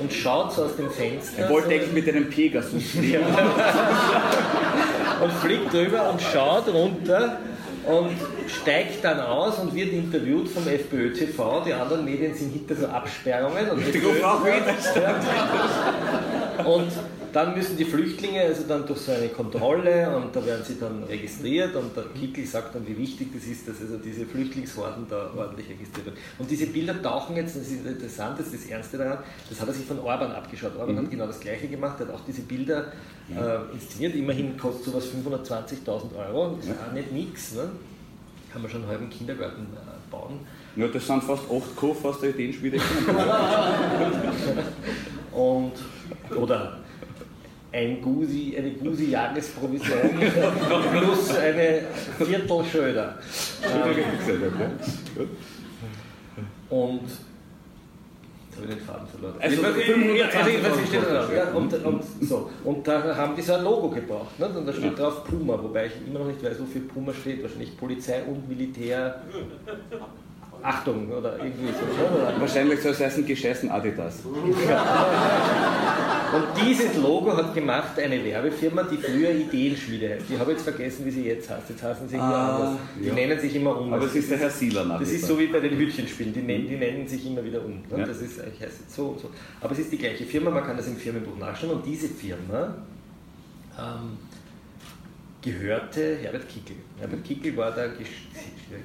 [0.00, 1.44] und schaut so aus dem Fenster.
[1.44, 3.22] Er wollte so, mit einem Pegasus fliegen.
[5.22, 7.38] und fliegt drüber und schaut runter
[7.86, 8.10] und
[8.48, 11.64] steigt dann aus und wird interviewt vom FPÖ-TV.
[11.64, 13.70] Die anderen Medien sind hinter so Absperrungen.
[13.70, 14.10] Und, FPÖ,
[16.64, 16.92] und
[17.34, 21.02] dann müssen die Flüchtlinge also dann durch so eine Kontrolle und da werden sie dann
[21.02, 25.32] registriert und der Kickel sagt dann, wie wichtig das ist, dass also diese Flüchtlingshorden da
[25.36, 26.18] ordentlich registriert werden.
[26.38, 29.18] Und diese Bilder tauchen jetzt, das ist interessant, das ist das Ernste daran,
[29.50, 30.76] das hat er sich von Orban abgeschaut.
[30.78, 31.00] Orban mhm.
[31.00, 32.92] hat genau das Gleiche gemacht, er hat auch diese Bilder
[33.28, 34.14] äh, inszeniert.
[34.14, 36.76] Immerhin kostet sowas 520.000 Euro, das ist ja.
[36.88, 37.56] auch nicht nichts.
[37.56, 37.68] Ne?
[38.52, 40.38] Kann man schon einen halben Kindergarten äh, bauen.
[40.76, 42.78] Ja, das sind fast 8 Kopf aus der Ideenschmiede.
[45.32, 45.72] und,
[46.36, 46.83] oder
[47.74, 50.10] ein Gusi, eine Gusi-Jahresprovision
[50.92, 51.82] plus eine
[52.18, 53.18] Viertel Schöder.
[56.70, 57.02] Und
[58.54, 59.34] Jetzt habe ich den Faden verloren.
[59.40, 60.92] Also, also, ich,
[61.34, 62.50] ja, und, und, so.
[62.62, 64.38] und da haben die so ein Logo gebraucht.
[64.38, 64.48] Ne?
[64.48, 67.42] Und da steht drauf Puma, wobei ich immer noch nicht weiß, wofür Puma steht.
[67.42, 69.22] Wahrscheinlich Polizei und Militär
[70.64, 71.84] Achtung oder irgendwie so.
[72.16, 72.40] Oder?
[72.40, 74.20] Wahrscheinlich soll es heißen, gescheißen Adidas.
[76.34, 80.24] Und dieses Logo hat gemacht eine Werbefirma, die früher Ideenschmiede heißt.
[80.30, 81.68] Ich habe jetzt vergessen, wie sie jetzt heißt.
[81.68, 82.78] Jetzt heißen sie ah, anders.
[82.98, 83.14] Die ja.
[83.14, 83.92] nennen sich immer um.
[83.92, 86.32] Aber es ist der Herr Sieler nach Das ist so wie bei den Hütchenspielen.
[86.32, 87.82] Die, nennen, die nennen sich immer wieder um.
[87.90, 87.98] Ne?
[87.98, 88.06] Ja.
[88.06, 89.30] Das ist, ich heiße so und so.
[89.60, 91.74] Aber es ist die gleiche Firma, man kann das im Firmenbuch nachschauen.
[91.74, 92.74] Und diese Firma
[93.78, 94.18] ähm,
[95.42, 96.76] gehörte Herbert Kickel.
[96.98, 97.90] Herbert Kickel war der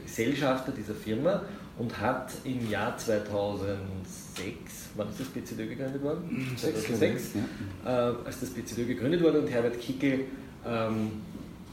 [0.06, 1.42] Gesellschafter dieser Firma
[1.80, 3.80] und hat im Jahr 2006,
[4.96, 6.56] wann ist das BCD gegründet worden?
[6.58, 7.36] 2006,
[7.86, 8.12] ja.
[8.12, 10.26] äh, als das BCD gegründet wurde und Herbert Kickel
[10.68, 11.12] ähm,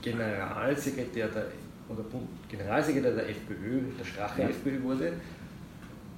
[0.00, 1.46] Generalsekretär der
[1.88, 2.04] oder
[2.48, 4.48] Generalsekretär der FPÖ, der Strache ja.
[4.48, 5.12] FPÖ wurde,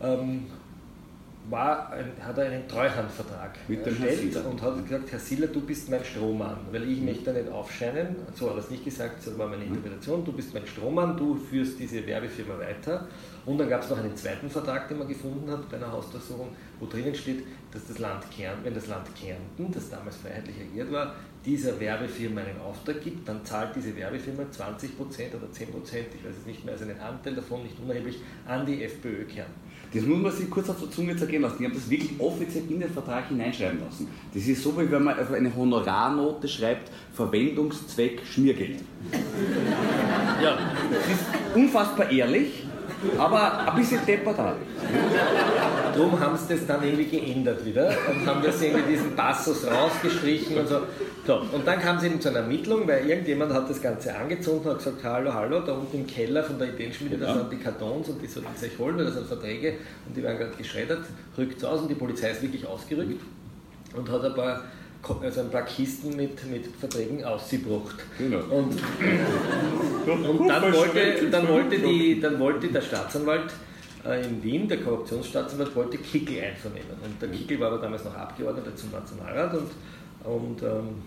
[0.03, 0.47] ähm,
[1.51, 5.91] war ein, hat er einen Treuhandvertrag Mit erstellt und hat gesagt, Herr Siller, du bist
[5.91, 9.39] mein Strohmann, weil ich möchte da nicht aufscheinen, so hat er es nicht gesagt, so
[9.39, 9.75] war meine mhm.
[9.75, 13.09] Interpretation, du bist mein Strohmann, du führst diese Werbefirma weiter
[13.49, 16.49] und dann gab es noch einen zweiten Vertrag, den man gefunden hat bei einer Hausdurchsuchung,
[16.79, 20.93] wo drinnen steht, dass das Land Kärnten, wenn das Land Kärnten, das damals freiheitlich regiert
[20.93, 21.15] war,
[21.47, 25.65] dieser Werbefirma einen Auftrag gibt, dann zahlt diese Werbefirma 20% oder 10%,
[26.15, 29.55] ich weiß es nicht mehr, also einen Anteil davon, nicht unerheblich, an die FPÖ Kärnten.
[29.95, 31.57] Das muss man sich kurz auf der Zunge zergehen lassen.
[31.61, 34.09] Die haben das wirklich offiziell in den Vertrag hineinschreiben lassen.
[34.35, 38.81] Das ist so, wie wenn man auf eine Honorarnote schreibt, Verwendungszweck Schmiergeld.
[40.43, 40.59] Ja.
[40.93, 42.68] Das ist unfassbar ehrlich
[43.17, 44.55] aber ein bisschen deppert auch.
[45.95, 50.59] Darum haben sie das dann irgendwie geändert wieder und haben das irgendwie diesen Passus rausgestrichen
[50.59, 50.81] und so.
[51.27, 51.43] so.
[51.53, 54.71] Und dann kam es eben zu einer Ermittlung, weil irgendjemand hat das Ganze angezündet und
[54.71, 58.09] hat gesagt, hallo, hallo, da unten im Keller von der Ideenschmiede, da sind die Kartons
[58.09, 59.75] und die sollten sich holen, weil das sind Verträge
[60.07, 61.03] und die werden gerade geschreddert,
[61.37, 63.21] rückt aus und die Polizei ist wirklich ausgerückt
[63.95, 64.63] und hat ein paar
[65.03, 67.97] also ein paar Kisten mit, mit Verträgen ausgebracht.
[68.19, 68.41] Genau.
[68.51, 68.79] Und,
[70.07, 73.53] und dann, wollte, dann, wollte die, dann wollte der Staatsanwalt
[74.05, 76.97] äh, in Wien, der Korruptionsstaatsanwalt, wollte Kickel einvernehmen.
[77.03, 79.71] Und der Kickel war aber damals noch Abgeordneter zum Nationalrat und,
[80.25, 81.03] und, ähm,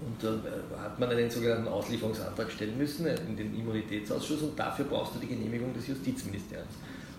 [0.00, 5.16] und äh, hat man einen sogenannten Auslieferungsantrag stellen müssen in den Immunitätsausschuss und dafür brauchst
[5.16, 6.74] du die Genehmigung des Justizministeriums.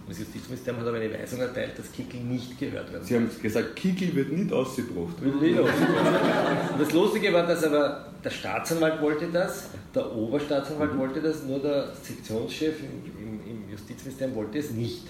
[0.06, 3.06] Und das Justizministerium hat aber eine Weisung erteilt, dass Kickel nicht gehört wird.
[3.06, 5.22] Sie haben gesagt, Kickel wird nicht ausgebracht.
[5.22, 6.22] Wird nicht ausgebracht.
[6.78, 11.00] Das Lustige war, dass aber der Staatsanwalt wollte das, der Oberstaatsanwalt mhm.
[11.00, 15.04] wollte das, nur der Sektionschef im, im, im, Justizministerium wollte es nicht.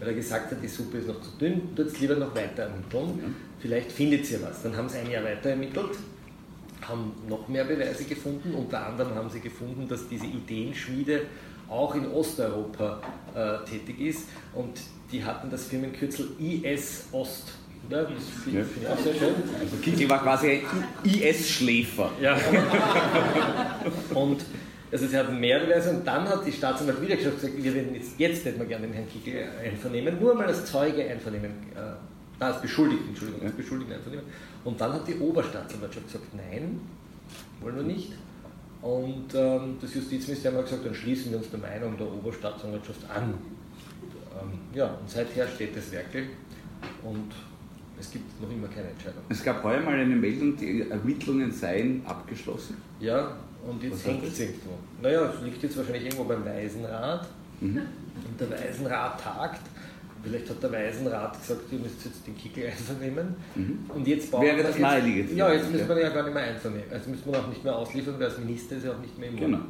[0.00, 2.64] Weil er gesagt hat, die Suppe ist noch zu dünn, tut es lieber noch weiter
[2.64, 3.16] ermitteln.
[3.16, 3.36] Mhm.
[3.60, 4.62] Vielleicht findet sie was.
[4.62, 5.96] Dann haben sie ein Jahr weiter ermittelt
[6.82, 8.54] haben noch mehr Beweise gefunden.
[8.54, 11.22] Unter anderem haben sie gefunden, dass diese Ideenschmiede
[11.70, 13.00] auch in Osteuropa
[13.34, 14.80] äh, tätig ist und
[15.12, 17.54] die hatten das Firmenkürzel IS Ost.
[17.88, 18.10] Ja, das
[18.44, 19.34] finde find ich auch sehr schön.
[19.58, 20.62] Also Kickel war quasi ein
[21.02, 22.10] IS-Schläfer.
[22.20, 22.36] Ja.
[24.14, 24.42] und
[24.92, 28.18] also sie hatten mehr Beweise und dann hat die Staatsanwalt wieder gesagt, wir werden jetzt,
[28.18, 32.60] jetzt hätten wir gerne den Herrn Kickel einvernehmen, nur mal als Zeuge einvernehmen, äh, als
[32.60, 34.26] Beschuldigten, Entschuldigung, als Beschuldigten einvernehmen.
[34.64, 36.80] Und dann hat die Oberstaatsanwaltschaft gesagt, nein,
[37.60, 38.12] wollen wir nicht.
[38.82, 43.34] Und ähm, das Justizministerium hat gesagt, dann schließen wir uns der Meinung der Oberstaatsanwaltschaft an.
[44.40, 46.28] Ähm, ja, und seither steht das Werkel
[47.02, 47.32] und
[47.98, 49.22] es gibt noch immer keine Entscheidung.
[49.28, 52.78] Es gab heuer mal eine Meldung, die Ermittlungen seien abgeschlossen.
[52.98, 54.70] Ja, und jetzt hängt es irgendwo.
[55.02, 57.28] Naja, es liegt jetzt wahrscheinlich irgendwo beim Waisenrat.
[57.60, 57.76] Mhm.
[57.78, 59.60] Und der Waisenrat tagt
[60.22, 63.34] Vielleicht hat der Waisenrat gesagt, ihr müsst jetzt den Kickel einvernehmen.
[63.54, 63.78] Mhm.
[63.88, 65.36] Und jetzt bauen Wäre das naheliegend?
[65.36, 66.90] Ja, jetzt müssen wir ja gar nicht mehr einvernehmen.
[66.90, 69.30] Also müssen wir auch nicht mehr ausliefern, weil als Minister ist er auch nicht mehr
[69.30, 69.36] im.
[69.36, 69.60] Genau.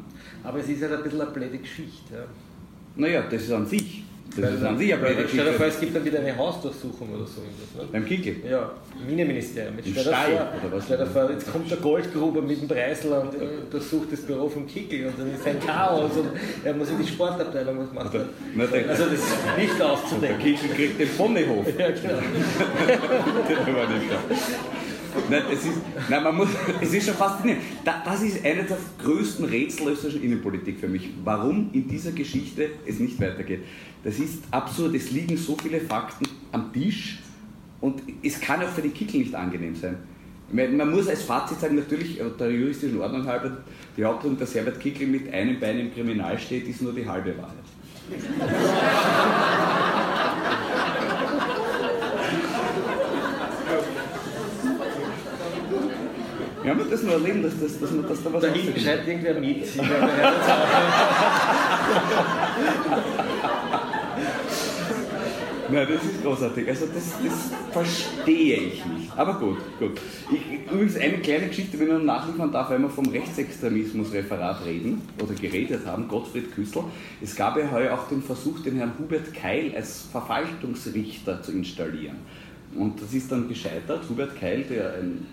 [0.42, 2.14] Aber es ist halt ein bisschen eine blöde Geschichte.
[2.14, 2.24] Ja.
[2.96, 4.04] Naja, das ist an sich
[4.36, 7.26] Das ist an sich blöde Stell dir vor, es gibt dann wieder eine Hausdurchsuchung oder
[7.26, 7.40] so.
[7.40, 7.88] Ne?
[7.90, 8.36] Beim Kickel.
[8.48, 8.70] Ja,
[9.04, 9.76] im Innenministerium.
[9.76, 10.84] Jetzt Im stell Stall, vor, oder was?
[10.84, 13.38] Stell dir vor, jetzt kommt der Goldgruber mit dem Preisler und äh,
[13.70, 16.28] durchsucht das Büro vom Kickel und dann ist ein Chaos und
[16.64, 18.20] er muss in die Sportabteilung was machen.
[18.54, 19.26] Na, der- Also das ist
[19.58, 20.38] nicht Der auszudenken.
[20.42, 21.66] Kickel kriegt den Ponyhof.
[21.78, 22.18] Ja, genau.
[23.48, 24.22] Den nicht klar.
[25.28, 26.48] Nein, es ist, nein, man muss,
[26.80, 27.62] es ist schon faszinierend.
[27.84, 31.10] Da, das ist eine der größten Rätsel österreichischen Innenpolitik für mich.
[31.24, 33.64] Warum in dieser Geschichte es nicht weitergeht.
[34.04, 34.94] Das ist absurd.
[34.94, 37.18] Es liegen so viele Fakten am Tisch
[37.80, 39.96] und es kann auch für die Kickel nicht angenehm sein.
[40.52, 43.58] Man muss als Fazit sagen, natürlich, äh, der juristischen Ordnung halber,
[43.96, 47.34] die Hauptgrund, dass Herbert Kickl mit einem Bein im Kriminal steht, ist nur die halbe
[47.38, 47.54] Wahrheit.
[56.70, 59.08] Ja, man das nur erleben, dass, das, dass, man, dass da was Da hinten schreibt
[59.08, 59.66] irgendwer mit.
[65.72, 66.68] Nein, das ist großartig.
[66.68, 69.10] Also das, das verstehe ich nicht.
[69.16, 70.00] Aber gut, gut.
[70.30, 75.34] Ich, übrigens eine kleine Geschichte, wenn noch nachliefern darf, weil wir vom Rechtsextremismus-Referat reden oder
[75.34, 76.84] geredet haben, Gottfried Küssel.
[77.20, 82.18] Es gab ja heuer auch den Versuch, den Herrn Hubert Keil als Verwaltungsrichter zu installieren.
[82.76, 84.04] Und das ist dann gescheitert.
[84.08, 85.26] Hubert Keil, der ein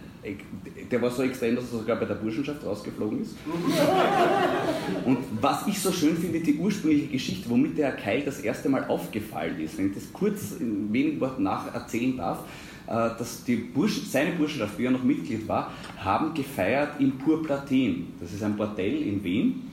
[0.91, 3.35] der war so extrem, dass er sogar bei der Burschenschaft rausgeflogen ist.
[5.05, 8.69] Und was ich so schön finde, die ursprüngliche Geschichte, womit der Herr Keil das erste
[8.69, 12.39] Mal aufgefallen ist, wenn ich das kurz in wenigen Worten nacherzählen darf,
[12.87, 18.13] äh, dass die Burschen, seine Burschenschaft, wie er noch Mitglied war, haben gefeiert im Purplatin.
[18.19, 19.63] Das ist ein Bordell in Wien.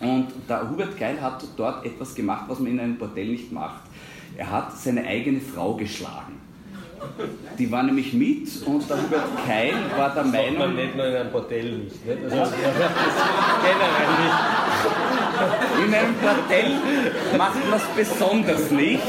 [0.00, 3.82] Und der Hubert Keil hat dort etwas gemacht, was man in einem Bordell nicht macht.
[4.36, 6.41] Er hat seine eigene Frau geschlagen.
[7.58, 10.96] Die war nämlich mit und der Hubert Keil war der Das macht man Meinung, nicht
[10.96, 12.06] nur in einem Bordell nicht.
[12.06, 12.24] nicht?
[12.24, 12.52] Also, das
[13.62, 14.38] generell nicht.
[15.86, 19.02] in einem Bordell macht man es besonders nicht,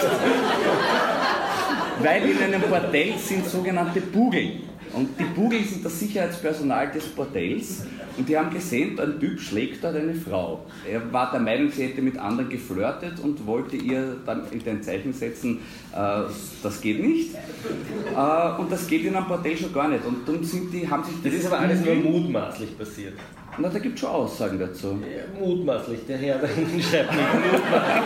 [2.00, 4.62] weil in einem Bordell sind sogenannte Bugel.
[4.94, 7.84] Und die Bugel sind das Sicherheitspersonal des Bordells
[8.16, 10.66] und die haben gesehen, ein Typ schlägt dort eine Frau.
[10.90, 14.84] Er war der Meinung, sie hätte mit anderen geflirtet und wollte ihr dann in ein
[14.84, 15.62] Zeichen setzen,
[15.94, 16.22] äh,
[16.62, 17.34] das geht nicht.
[17.36, 20.06] Äh, und das geht in einem Bordell schon gar nicht.
[20.06, 23.14] Und dann sind die, haben sich Das ist aber alles nur mutmaßlich passiert.
[23.58, 25.00] Na, da gibt es schon Aussagen dazu.
[25.02, 28.04] Ja, mutmaßlich, der Herr da hinten schreibt nicht mutmaßlich.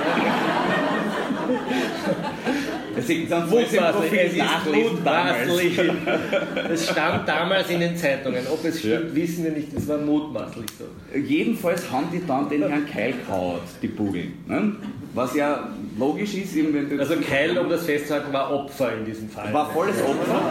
[2.98, 3.80] Deswegen sind Profil
[4.26, 5.78] Es ist mutmaßlich.
[6.78, 8.46] Es stand damals in den Zeitungen.
[8.52, 9.74] Ob es stimmt, wissen wir nicht.
[9.74, 11.18] Es war mutmaßlich so.
[11.18, 14.28] Jedenfalls haben die dann den Herrn Keil gehauen, die Bugel.
[14.48, 14.76] Ne?
[15.14, 19.06] Was ja logisch ist, eben wenn du Also Keil, um das festzuhalten, war Opfer in
[19.06, 19.52] diesem Fall.
[19.52, 20.42] war volles Opfer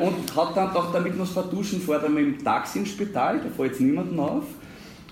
[0.00, 3.72] und hat dann doch damit noch verduschen vor dem im Taxi im Spital, da fällt
[3.72, 4.44] jetzt niemanden auf.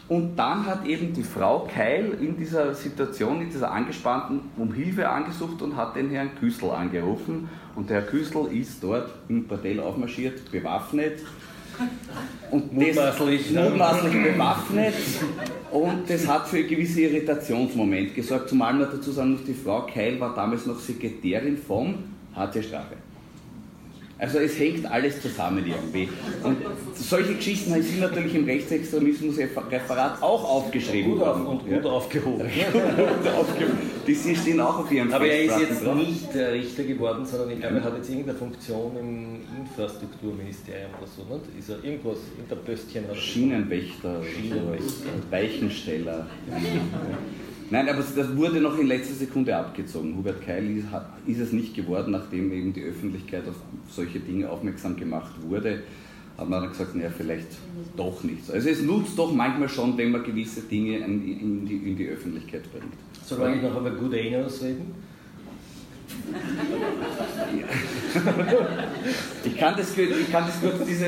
[0.09, 5.07] Und dann hat eben die Frau Keil in dieser Situation, in dieser angespannten, um Hilfe
[5.07, 7.49] angesucht und hat den Herrn Küssel angerufen.
[7.77, 11.21] Und der Herr Küssel ist dort im Bordell aufmarschiert, bewaffnet.
[12.51, 13.71] Und Mutmaßlich, das, ne?
[13.71, 14.95] mutmaßlich bewaffnet.
[15.71, 19.87] Und das hat für einen gewissen Irritationsmoment gesorgt, zumal man dazu sagen muss, die Frau
[19.87, 21.95] Keil war damals noch Sekretärin vom
[22.35, 22.97] HC Strache.
[24.19, 26.09] Also es hängt alles zusammen irgendwie.
[26.43, 26.59] Und
[26.95, 31.47] solche Geschichten sind natürlich im Rechtsextremismus-Referat auch aufgeschrieben gut auf worden.
[31.47, 32.49] und gut aufgehoben.
[32.73, 33.79] Gut aufgehoben.
[34.07, 35.95] Die stehen auch auf ihren Aber er ist jetzt drauf.
[35.95, 41.07] nicht der Richter geworden, sondern ich glaube, er hat jetzt irgendeine Funktion im Infrastrukturministerium oder
[41.07, 41.23] so.
[41.35, 41.59] Nicht?
[41.59, 43.21] Ist er irgendwas, irgendein Pöstchen oder so.
[43.21, 45.31] Schienenwächter, Schienenwächter.
[45.31, 46.27] Weichensteller.
[47.71, 50.17] Nein, aber das wurde noch in letzter Sekunde abgezogen.
[50.17, 50.83] Hubert Keil
[51.27, 53.57] ist, es nicht geworden, nachdem eben die Öffentlichkeit auf
[53.91, 55.81] solche Dinge aufmerksam gemacht wurde.
[56.39, 57.49] Hat man dann gesagt, naja, vielleicht
[57.97, 58.51] doch nichts.
[58.51, 62.63] Also es nutzt doch manchmal schon, wenn man gewisse Dinge in, die, in die Öffentlichkeit
[62.73, 62.93] bringt.
[63.29, 64.95] Wir eigentlich noch über Good Anus reden?
[69.45, 71.07] Ich kann das, gut- ich kann das kurz diese...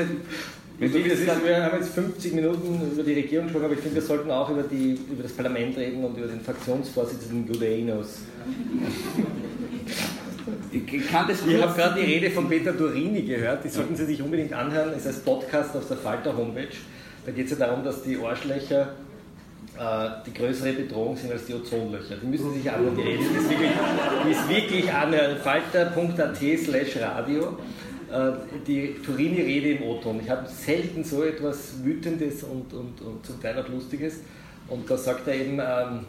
[0.81, 3.97] Das das ist, wir haben jetzt 50 Minuten über die Regierung gesprochen, aber ich finde,
[3.97, 8.21] wir sollten auch über, die, über das Parlament reden und über den Fraktionsvorsitzenden Gudenos.
[10.71, 13.95] ich, ich kann das Ich habe gerade die Rede von Peter Durini gehört, die sollten
[13.95, 14.91] Sie sich unbedingt anhören.
[14.97, 16.75] Es ist ein Podcast auf der Falter Homepage.
[17.27, 18.95] Da geht es ja darum, dass die Arschlöcher
[19.77, 22.15] äh, die größere Bedrohung sind als die Ozonlöcher.
[22.19, 23.71] Die müssen Sie sich anhören, die Rede ist wirklich,
[24.25, 25.37] die ist wirklich anhören.
[25.37, 27.55] Falter.at slash radio.
[28.11, 28.33] Äh,
[28.67, 30.19] die Turini-Rede im O-Ton.
[30.21, 34.19] Ich habe selten so etwas Wütendes und, und, und zum Teil auch Lustiges.
[34.67, 36.05] Und da sagt er eben, ähm,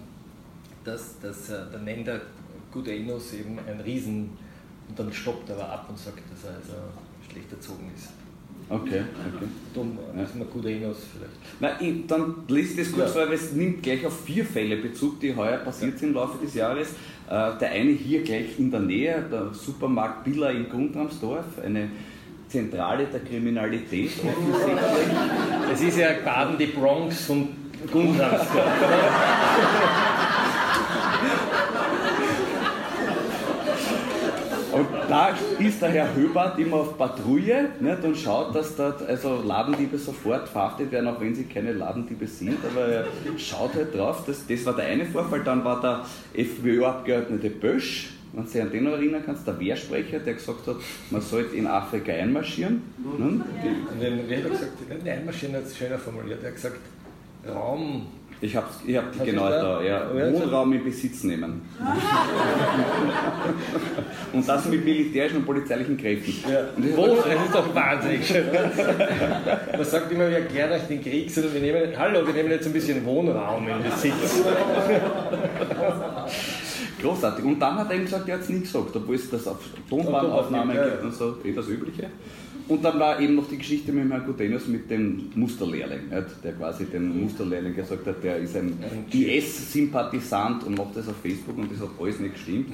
[0.85, 2.21] dass, dass äh, der nennt der
[2.73, 4.31] Gudenus eben ein Riesen
[4.89, 6.75] und dann stoppt er aber ab und sagt, dass er also
[7.31, 8.09] schlecht erzogen ist.
[8.73, 9.49] Okay, okay.
[9.75, 10.23] Dumm, ja.
[10.23, 11.35] ist man Gudenos vielleicht.
[11.61, 13.21] Na, ich, dann lese ich das kurz ja.
[13.21, 16.43] vor, weil es nimmt gleich auf vier Fälle Bezug, die heuer passiert sind im Laufe
[16.43, 16.89] des Jahres.
[17.29, 21.91] Äh, der eine hier gleich in der Nähe, der Supermarkt Billa in Grundramsdorf, eine
[22.49, 25.19] Zentrale der Kriminalität offensichtlich.
[25.73, 27.49] Es ist ja Baden die Bronx und
[27.91, 28.73] Grundramsdorf.
[34.73, 39.43] Und da ist der Herr Höbert immer auf Patrouille nicht, und schaut, dass dort also
[39.43, 42.59] Ladendiebe sofort verhaftet werden, auch wenn sie keine Ladendiebe sind.
[42.65, 43.05] Aber er
[43.37, 45.43] schaut halt drauf, dass, das war der eine Vorfall.
[45.45, 46.05] Dann war der
[46.35, 50.77] FPÖ-Abgeordnete Bösch, wenn du dich an den noch erinnern kannst, der Wehrsprecher, der gesagt hat,
[51.11, 52.83] man sollte in Afrika einmarschieren.
[52.99, 53.45] Mhm.
[53.99, 54.73] Wie hat er gesagt?
[55.07, 56.43] Einmarschieren hat es schöner formuliert.
[56.43, 56.79] Er hat gesagt,
[57.47, 58.07] Raum
[58.43, 60.11] ich habe ich hab genau da, ja.
[60.13, 61.63] Wohnraum in Besitz nehmen.
[64.33, 66.35] und das mit militärischen und polizeilichen Kräften.
[66.51, 66.65] Ja.
[66.97, 68.47] Wohnraum, das ist doch wahnsinnig schön.
[69.73, 72.67] Man sagt immer, wir erklären euch den Krieg, sondern wir nehmen, hallo, wir nehmen jetzt
[72.67, 74.43] ein bisschen Wohnraum in Besitz.
[77.01, 77.45] Großartig.
[77.45, 79.61] Und dann hat er ihm gesagt, er hat es nie gesagt, obwohl es das auf
[79.89, 82.09] Tonbandaufnahmen gibt und so, eh das Übliche.
[82.69, 86.11] Und dann war eben noch die Geschichte mit Herrn Gutenus mit dem Musterlehrling,
[86.43, 88.79] der quasi den Musterlehrling gesagt hat, der ist ein
[89.11, 92.69] IS-Sympathisant und macht das auf Facebook und das hat alles nicht gestimmt.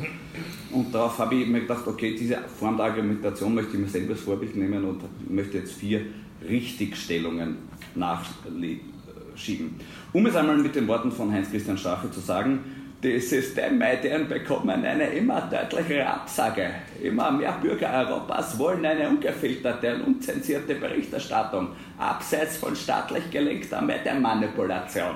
[0.71, 4.13] Und darauf habe ich mir gedacht, okay, diese Form der Argumentation möchte ich mir selber
[4.13, 6.03] als Vorbild nehmen und möchte jetzt vier
[6.47, 7.57] Richtigstellungen
[7.95, 9.71] nachschieben.
[10.13, 12.61] Um es einmal mit den Worten von Heinz-Christian Strache zu sagen,
[13.03, 16.69] die Systemmedien bekommen eine immer deutlichere Absage.
[17.01, 25.15] Immer mehr Bürger Europas wollen eine ungefilterte und unzensierte Berichterstattung, abseits von staatlich gelenkter Medienmanipulation.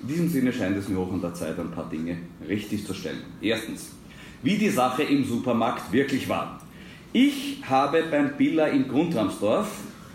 [0.00, 2.16] In diesem Sinne scheint es mir hoch an der Zeit, ein paar Dinge
[2.48, 3.22] richtig zu stellen.
[3.42, 3.90] Erstens,
[4.42, 6.60] wie die Sache im Supermarkt wirklich war.
[7.12, 9.68] Ich habe beim Billa in Grundramsdorf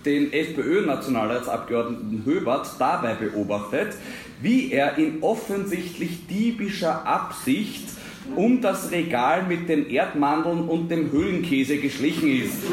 [0.06, 3.96] den FPÖ-Nationalratsabgeordneten Höbert dabei beobachtet,
[4.42, 7.90] wie er in offensichtlich diebischer Absicht
[8.36, 12.64] um das Regal mit den Erdmandeln und dem Höhlenkäse geschlichen ist.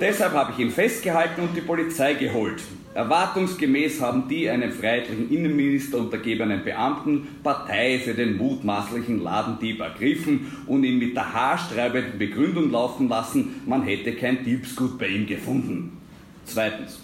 [0.00, 2.62] Deshalb habe ich ihn festgehalten und die Polizei geholt.
[2.96, 10.82] Erwartungsgemäß haben die einem freiheitlichen Innenminister untergebenen Beamten Partei für den mutmaßlichen Ladendieb ergriffen und
[10.82, 15.98] ihn mit der haarsträubenden Begründung laufen lassen, man hätte kein Diebsgut bei ihm gefunden.
[16.46, 16.98] Zweitens.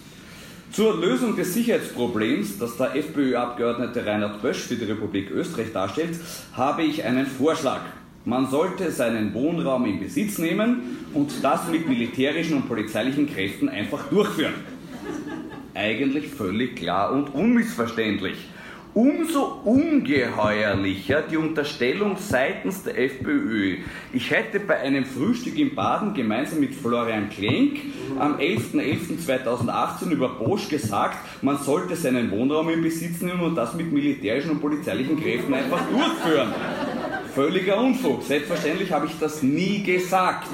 [0.71, 6.17] Zur Lösung des Sicherheitsproblems, das der FPÖ-Abgeordnete Reinhard Bösch für die Republik Österreich darstellt,
[6.53, 7.81] habe ich einen Vorschlag.
[8.25, 14.07] Man sollte seinen Wohnraum in Besitz nehmen und das mit militärischen und polizeilichen Kräften einfach
[14.07, 14.55] durchführen.
[15.75, 18.37] Eigentlich völlig klar und unmissverständlich.
[18.93, 23.77] Umso ungeheuerlicher die Unterstellung seitens der FPÖ.
[24.11, 27.79] Ich hätte bei einem Frühstück in Baden gemeinsam mit Florian Klenk
[28.19, 33.91] am 11.11.2018 über Bosch gesagt, man sollte seinen Wohnraum in Besitz nehmen und das mit
[33.91, 36.53] militärischen und polizeilichen Kräften einfach durchführen.
[37.33, 38.21] Völliger Unfug.
[38.21, 40.49] Selbstverständlich habe ich das nie gesagt.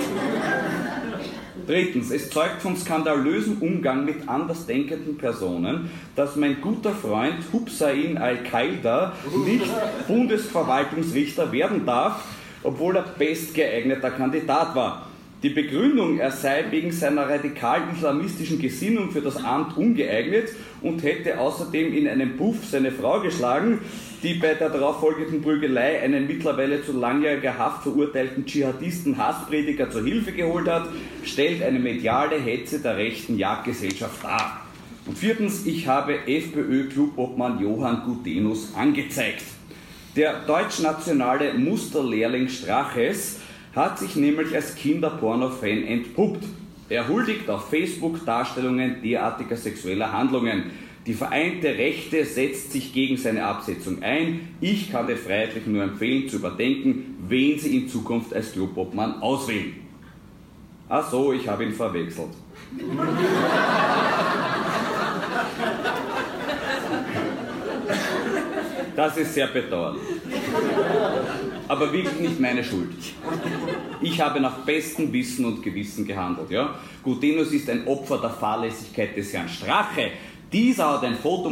[1.67, 9.13] Drittens, es zeugt vom skandalösen Umgang mit andersdenkenden Personen, dass mein guter Freund Hubsain Al-Qaida
[9.45, 9.65] nicht
[10.07, 12.23] Bundesverwaltungsrichter werden darf,
[12.63, 15.08] obwohl er bestgeeigneter Kandidat war.
[15.41, 20.49] Die Begründung, er sei wegen seiner radikal-islamistischen Gesinnung für das Amt ungeeignet
[20.81, 23.79] und hätte außerdem in einem Puff seine Frau geschlagen,
[24.21, 30.33] die bei der darauffolgenden Prügelei einen mittlerweile zu langjähriger Haft verurteilten Dschihadisten Hassprediger zur Hilfe
[30.33, 30.89] geholt hat,
[31.23, 34.65] stellt eine mediale Hetze der rechten Jagdgesellschaft dar.
[35.05, 39.43] Und viertens, ich habe FPÖ-Clubobmann Johann Gutenus angezeigt.
[40.17, 43.38] Der deutschnationale Musterlehrling Straches
[43.75, 46.43] hat sich nämlich als Kinderporno-Fan entpuppt.
[46.89, 50.71] Er huldigt auf Facebook Darstellungen derartiger sexueller Handlungen.
[51.05, 54.49] Die Vereinte Rechte setzt sich gegen seine Absetzung ein.
[54.59, 59.75] Ich kann den Freiheitlichen nur empfehlen, zu überdenken, wen sie in Zukunft als Clubobmann auswählen.
[60.89, 62.29] Ach so, ich habe ihn verwechselt.
[68.95, 70.01] Das ist sehr bedauerlich
[71.69, 72.89] aber wirklich nicht meine Schuld.
[74.01, 76.49] Ich habe nach bestem Wissen und Gewissen gehandelt.
[76.49, 76.75] Ja?
[77.03, 80.11] Gutenus ist ein Opfer der Fahrlässigkeit des Herrn Strache.
[80.51, 81.47] Dieser hat ein Foto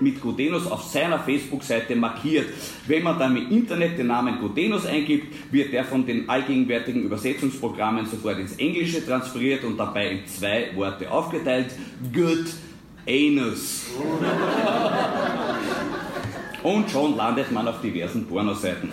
[0.00, 2.46] mit Gutenus auf seiner Facebook-Seite markiert.
[2.86, 8.06] Wenn man dann im Internet den Namen Gutenus eingibt, wird er von den allgegenwärtigen Übersetzungsprogrammen
[8.06, 11.72] sofort ins Englische transferiert und dabei in zwei Worte aufgeteilt.
[12.10, 12.46] Good
[13.06, 13.84] Anus.
[16.62, 18.90] Und schon landet man auf diversen Pornoseiten.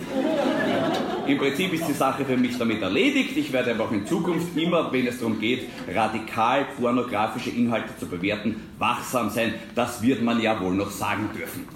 [1.26, 3.36] Im Prinzip ist die Sache für mich damit erledigt.
[3.36, 8.56] Ich werde einfach in Zukunft immer, wenn es darum geht, radikal pornografische Inhalte zu bewerten,
[8.78, 9.54] wachsam sein.
[9.74, 11.66] Das wird man ja wohl noch sagen dürfen.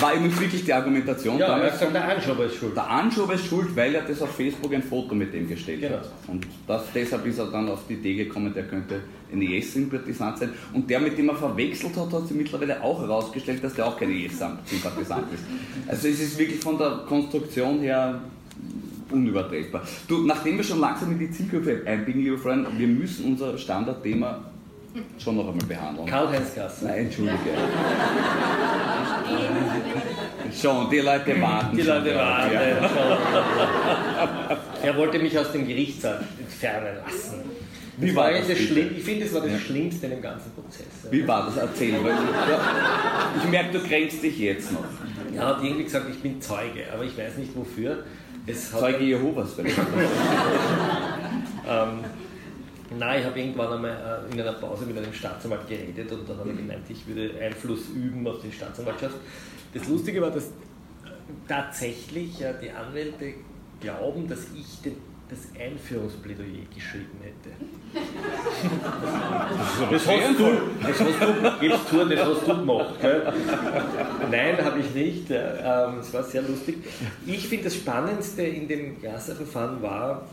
[0.00, 1.38] War übrigens wirklich die Argumentation.
[1.38, 2.76] Ja, er sagt, der Anschober ist schuld.
[2.76, 5.96] Der Anschober ist schuld, weil er das auf Facebook ein Foto mit dem gestellt genau.
[5.96, 6.10] hat.
[6.26, 9.00] Und das, deshalb ist er dann auf die Idee gekommen, der könnte
[9.32, 10.50] ein IS-Sympathisant sein.
[10.72, 13.98] Und der, mit dem er verwechselt hat, hat sich mittlerweile auch herausgestellt, dass der auch
[13.98, 15.44] kein IS-Sympathisant ist.
[15.86, 18.20] Also es ist wirklich von der Konstruktion her
[19.10, 19.82] unübertreffbar.
[20.06, 24.44] Du, nachdem wir schon langsam in die Zielgruppe einbiegen, lieber Freund, wir müssen unser Standardthema
[25.18, 26.06] schon noch einmal behandeln.
[26.06, 26.88] Karl-Heinz Gassen.
[26.88, 27.38] Nein, entschuldige.
[30.60, 31.76] schon, die Leute warten.
[31.76, 32.52] Die Leute warten.
[32.52, 32.60] Ja.
[34.82, 37.42] er wollte mich aus dem Gerichtssaal entfernen lassen.
[38.00, 38.46] Wie war das?
[38.46, 39.58] das schlimm, ich finde, es war das ja.
[39.58, 40.86] Schlimmste in dem ganzen Prozess.
[41.10, 41.56] Wie war das?
[41.56, 41.94] Erzähl.
[42.02, 42.14] Weil
[43.42, 44.84] ich merke, du kränkst dich jetzt noch.
[45.34, 48.04] Er hat irgendwie gesagt, ich bin Zeuge, aber ich weiß nicht wofür.
[48.70, 49.78] Zeuge Jehovas vielleicht.
[51.68, 52.04] ähm,
[52.96, 56.38] Nein, ich habe irgendwann einmal äh, in einer Pause mit einem Staatsanwalt geredet und dann
[56.38, 59.16] habe ich gemeint, ich würde Einfluss üben auf die Staatsanwaltschaft.
[59.74, 60.50] Das Lustige war, dass äh,
[61.46, 63.34] tatsächlich die Anwälte
[63.80, 64.96] glauben, dass ich den,
[65.28, 67.54] das Einführungsplädoyer geschrieben hätte.
[69.90, 70.44] Das, das hast du,
[70.80, 72.94] das hast du, gibst zu, das hast du gemacht.
[73.02, 73.32] Gell?
[74.30, 75.26] Nein, habe ich nicht.
[75.30, 76.78] Ähm, es war sehr lustig.
[77.26, 80.26] Ich finde, das Spannendste in dem Grasser-Verfahren war,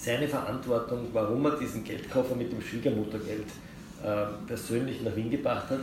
[0.00, 3.46] seine Verantwortung, warum er diesen Geldkoffer mit dem Schwiegermuttergeld
[4.02, 5.80] äh, persönlich nach Wien gebracht hat,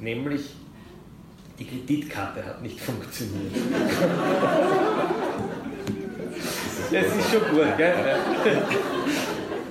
[0.00, 0.54] nämlich
[1.58, 3.54] die Kreditkarte hat nicht funktioniert.
[6.92, 7.94] das ist schon gut, gell?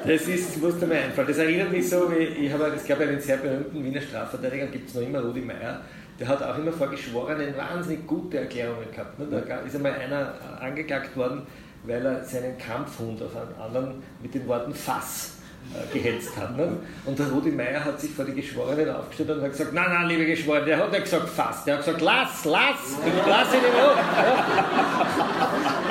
[0.06, 1.28] Das ist, musste mir einfallen.
[1.28, 4.90] Das erinnert mich so, wie ich habe, es gab einen sehr berühmten Wiener Strafverteidiger, gibt
[4.90, 5.82] es noch immer, Rudi Meier,
[6.20, 9.20] der hat auch immer vor Geschworenen wahnsinnig gute Erklärungen gehabt.
[9.20, 9.44] Ne?
[9.48, 11.44] Da ist einmal einer angeklagt worden,
[11.84, 15.34] weil er seinen Kampfhund auf einen anderen mit den Worten Fass
[15.74, 16.56] äh, gehetzt hat.
[16.58, 16.78] Ne?
[17.06, 20.08] Und der Rudi Meier hat sich vor die Geschworenen aufgestellt und hat gesagt, nein, nein,
[20.08, 23.74] liebe Geschworene, der hat nicht gesagt Fass, der hat gesagt, lass, lass, lass ihn in
[23.74, 23.96] Ruhe.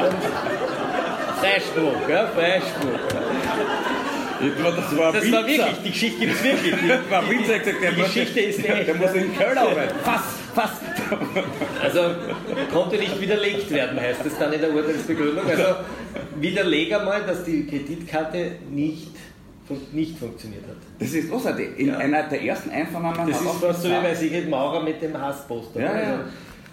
[0.02, 0.10] Ja?
[1.40, 3.91] Freispruch, ja, Freispruch.
[4.42, 6.74] Das war, das war wirklich, die Geschichte gibt es wirklich.
[6.74, 8.88] Die, war Winzer gesagt, die Geschichte ist echt.
[8.88, 9.94] Der muss in Köln arbeiten.
[10.02, 10.22] Fass,
[10.54, 10.70] fass.
[11.80, 12.00] Also
[12.72, 15.48] konnte nicht widerlegt werden, heißt es dann in der Urteilsbegründung.
[15.48, 15.76] Also
[16.40, 19.12] widerlege mal, dass die Kreditkarte nicht
[19.92, 20.76] nicht funktioniert hat.
[20.98, 21.78] Das ist großartig.
[21.78, 21.98] In ja.
[21.98, 25.80] einer der ersten Einvernahmen Das ist fast so wie bei Sigrid Maurer mit dem Hassposter.
[25.80, 26.10] Ja, ja.
[26.10, 26.24] Also,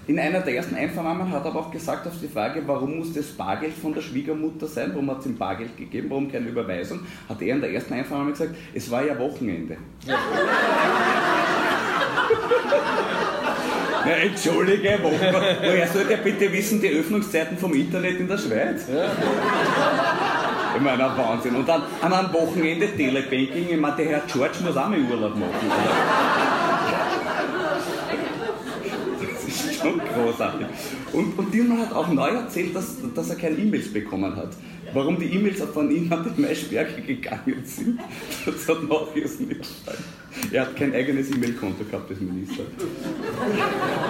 [0.10, 3.14] in einer der ersten Einvernahmen hat er aber auch gesagt auf die Frage, warum muss
[3.14, 7.02] das Bargeld von der Schwiegermutter sein, warum hat es ihm Bargeld gegeben, warum keine Überweisung,
[7.30, 9.78] hat er in der ersten Einvernahme gesagt, es war ja Wochenende.
[10.08, 10.18] Ja.
[14.04, 18.88] Na, entschuldige, wo, woher soll der bitte wissen, die Öffnungszeiten vom Internet in der Schweiz?
[18.92, 19.12] Ja.
[20.76, 21.56] Ich meine, Wahnsinn.
[21.56, 25.36] Und dann an einem Wochenende Telebanking, ich meine, der Herr George muss auch mal Urlaub
[25.36, 25.72] machen.
[29.22, 30.68] Das ist schon großartig.
[31.14, 34.50] Und, und Dilma hat auch neu erzählt, dass, dass er keine E-Mails bekommen hat.
[34.94, 38.00] Warum die E-Mails von ihm an den Maischberger gegangen sind,
[38.46, 38.78] das hat
[39.16, 40.04] jetzt nicht gefallen.
[40.52, 42.64] Er hat kein eigenes E-Mail-Konto gehabt als Minister.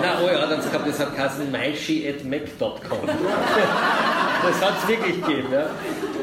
[0.01, 3.07] Na, oh ja, dann gehabt, das hat geheißen maishi.mac.com.
[4.43, 5.69] Das hat es wirklich gegeben, ja.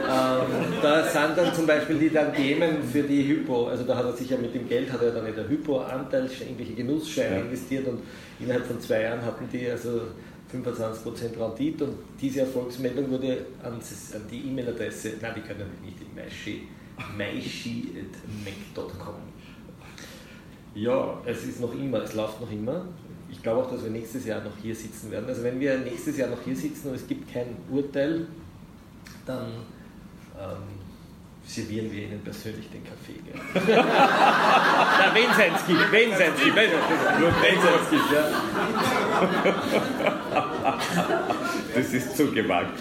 [0.09, 4.05] Ähm, da sind dann zum Beispiel die dann Themen für die Hypo, also da hat
[4.05, 7.43] er sich ja mit dem Geld, hat er dann in der Hypo-Anteil irgendwelche Genussscheine ja.
[7.43, 8.03] investiert und
[8.39, 10.03] innerhalb von zwei Jahren hatten die also
[10.53, 13.81] 25% Rendite und diese Erfolgsmeldung wurde an,
[14.31, 16.69] die E-Mail-Adresse, nein, die können nicht, die maishi,
[17.17, 19.15] maishi.mac.com.
[20.75, 22.87] Ja, es ist noch immer, es läuft noch immer.
[23.31, 25.27] Ich glaube auch, dass wir nächstes Jahr noch hier sitzen werden.
[25.27, 28.27] Also wenn wir nächstes Jahr noch hier sitzen und es gibt kein Urteil,
[29.25, 29.49] dann
[30.39, 30.77] ähm,
[31.47, 33.21] servieren wir Ihnen persönlich den Kaffee.
[33.67, 38.25] Na, wenn es eins gibt, wenn es eins gibt, wenn es eins gibt, ja.
[41.75, 42.79] Das ist zu gewagt.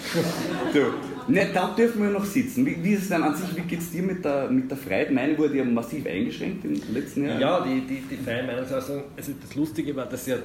[0.72, 0.94] So.
[1.28, 2.64] Ne, da dürfen wir noch sitzen.
[2.66, 4.78] Wie, wie ist es denn an sich, wie geht es dir mit der, mit der
[4.78, 5.38] freien Meinung?
[5.38, 7.40] Wurde ja massiv eingeschränkt in den letzten Jahren?
[7.40, 10.36] Ja, die, die, die freie Meinungsäußerung, also das Lustige war, dass ja,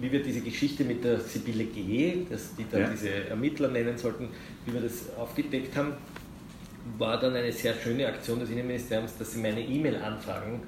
[0.00, 2.88] wie wir diese Geschichte mit der Sibylle G., dass die da ja.
[2.88, 4.28] diese Ermittler nennen sollten,
[4.64, 5.92] wie wir das aufgedeckt haben,
[6.98, 10.62] war dann eine sehr schöne Aktion des Innenministeriums, dass sie meine E-Mail-Anfragen,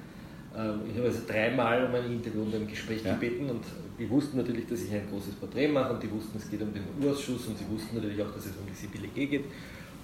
[0.57, 3.15] äh, ich habe also dreimal um ein Interview und ein Gespräch ja.
[3.15, 3.65] gebeten und
[3.99, 6.73] die wussten natürlich, dass ich ein großes Porträt mache und die wussten, es geht um
[6.73, 9.45] den U-Ausschuss und sie wussten natürlich auch, dass es um die Sibylle G geht.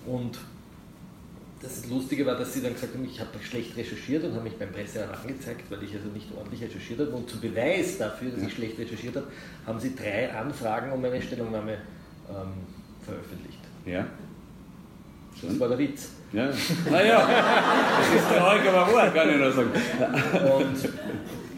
[0.07, 0.39] Und
[1.63, 4.59] das Lustige war, dass sie dann gesagt haben, ich habe schlecht recherchiert und haben mich
[4.59, 7.11] beim Presserat angezeigt, weil ich also nicht ordentlich recherchiert habe.
[7.11, 9.29] Und zum Beweis dafür, dass ich schlecht recherchiert habe,
[9.65, 11.79] haben sie drei Anfragen um eine Stellungnahme
[12.29, 12.53] ähm,
[13.03, 13.61] veröffentlicht.
[13.87, 14.07] Ja.
[15.49, 16.09] Das war der Witz.
[16.33, 16.51] Ja.
[16.91, 17.29] Naja,
[17.99, 19.71] das ist traurig, aber wahr, kann ich nur sagen.
[20.59, 20.91] Und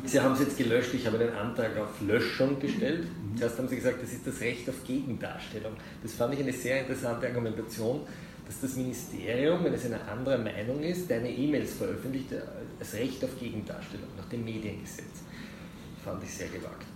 [0.09, 3.07] Sie haben es jetzt gelöscht, ich habe einen Antrag auf Löschung gestellt.
[3.37, 5.73] Zuerst haben Sie gesagt, das ist das Recht auf Gegendarstellung.
[6.03, 8.03] Das fand ich eine sehr interessante Argumentation,
[8.47, 12.29] dass das Ministerium, wenn es eine andere Meinung ist, deine E-Mails veröffentlicht,
[12.79, 15.25] als Recht auf Gegendarstellung nach dem Mediengesetz.
[16.05, 16.87] Fand ich sehr gewagt.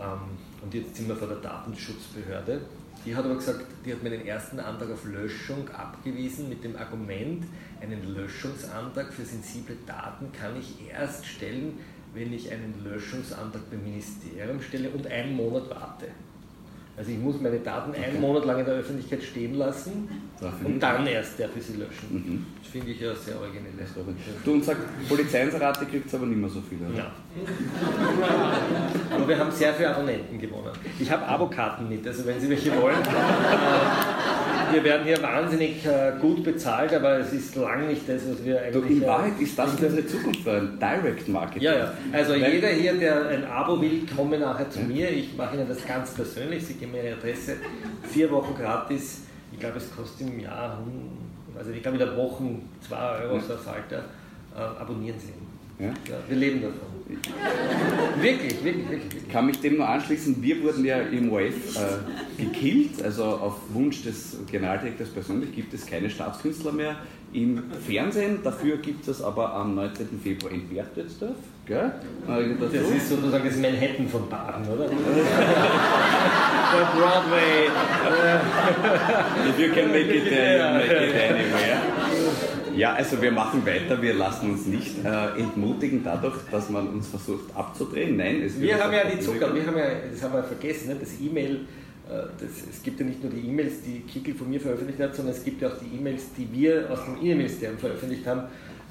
[0.00, 2.60] Ähm, und jetzt sind wir vor der Datenschutzbehörde.
[3.04, 6.76] Die hat aber gesagt, die hat mir den ersten Antrag auf Löschung abgewiesen mit dem
[6.76, 7.44] Argument,
[7.80, 11.78] einen Löschungsantrag für sensible Daten kann ich erst stellen,
[12.12, 16.08] wenn ich einen Löschungsantrag beim Ministerium stelle und einen Monat warte.
[16.98, 18.06] Also ich muss meine Daten okay.
[18.06, 20.08] einen Monat lang in der Öffentlichkeit stehen lassen
[20.64, 22.08] und dann erst darf ich sie löschen.
[22.10, 22.46] Mhm.
[22.60, 23.72] Das finde ich ja sehr originell.
[24.44, 26.92] Du und sagst, Polizeiinserate kriegt es aber nicht mehr so viele.
[26.96, 27.12] Ja.
[29.14, 30.72] aber wir haben sehr viele Abonnenten gewonnen.
[30.98, 32.96] Ich habe Abokarten mit, also wenn Sie welche wollen.
[34.72, 38.60] wir werden hier wahnsinnig äh, gut bezahlt, aber es ist lang nicht das, was wir
[38.60, 38.82] eigentlich.
[38.82, 41.62] Du, in Wahrheit ist das unsere Zukunft, ein Direct Marketing.
[41.62, 41.92] Ja, ja.
[42.12, 45.10] Also Weil jeder hier, der ein Abo will, komme nachher zu mir.
[45.10, 46.66] Ich mache Ihnen das ganz persönlich.
[46.66, 47.56] Sie geben mir Ihre Adresse.
[48.10, 49.22] Vier Wochen gratis.
[49.52, 50.78] Ich glaube, es kostet im Jahr,
[51.56, 52.44] also ich glaube in der Woche
[52.86, 54.04] 2 Euro so ein Falter.
[54.56, 55.86] Äh, abonnieren Sie ihn.
[55.86, 55.94] Ja?
[56.12, 56.18] ja?
[56.28, 56.97] wir leben davon.
[57.08, 59.22] Wirklich, wirklich, wirklich.
[59.26, 60.42] Ich kann mich dem nur anschließen.
[60.42, 65.86] Wir wurden ja im OF äh, gekillt, also auf Wunsch des Generaldirektors persönlich gibt es
[65.86, 66.96] keine Staatskünstler mehr
[67.32, 68.40] im Fernsehen.
[68.42, 70.20] Dafür gibt es aber am 19.
[70.22, 71.36] Februar in Berchtesdorf.
[71.66, 71.92] Gell?
[72.26, 74.88] Das, das ist sozusagen das Manhattan von Baden, oder?
[76.70, 77.68] Der Broadway.
[79.48, 82.07] If you can make it there, you make it anywhere.
[82.78, 87.08] Ja, also wir machen weiter, wir lassen uns nicht äh, entmutigen dadurch, dass man uns
[87.08, 88.16] versucht abzudrehen.
[88.16, 90.96] Nein, es Wir haben ja die Zucker, wir haben ja, das haben wir vergessen, ne?
[91.00, 91.66] das E-Mail,
[92.08, 95.34] äh, es gibt ja nicht nur die E-Mails, die Kickel von mir veröffentlicht hat, sondern
[95.34, 98.42] es gibt ja auch die E-Mails, die wir aus dem Innenministerium veröffentlicht haben,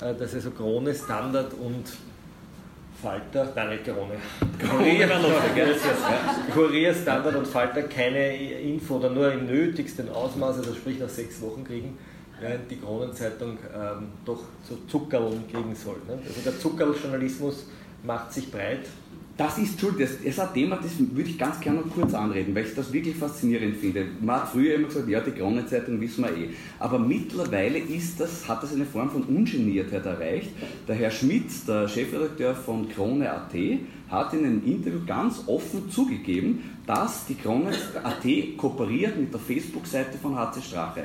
[0.01, 1.85] äh, dass also Krone, Standard und
[3.01, 4.15] Falter, nein, nicht Krone.
[4.59, 5.09] Kurier,
[6.53, 11.41] Kurier, Standard und Falter keine Info oder nur im nötigsten Ausmaß, also sprich nach sechs
[11.41, 11.97] Wochen kriegen
[12.39, 15.97] während die Kronenzeitung ähm, doch so Zuckerln kriegen soll.
[16.07, 16.19] Ne?
[16.25, 17.65] Also der Zuckerl-Journalismus
[18.03, 18.85] macht sich breit.
[19.37, 22.55] Das ist, Entschuldigung, das ist ein Thema, das würde ich ganz gerne noch kurz anreden,
[22.55, 24.03] weil ich das wirklich faszinierend finde.
[24.19, 26.49] Man hat früher immer gesagt, ja, die Kronenzeitung wissen wir eh.
[26.79, 30.49] Aber mittlerweile ist das, hat das eine Form von Ungeniertheit erreicht.
[30.87, 33.53] Der Herr Schmitz, der Chefredakteur von Krone.at,
[34.09, 40.35] hat in einem Interview ganz offen zugegeben, dass die Krone.at kooperiert mit der Facebook-Seite von
[40.35, 41.03] HC Strache.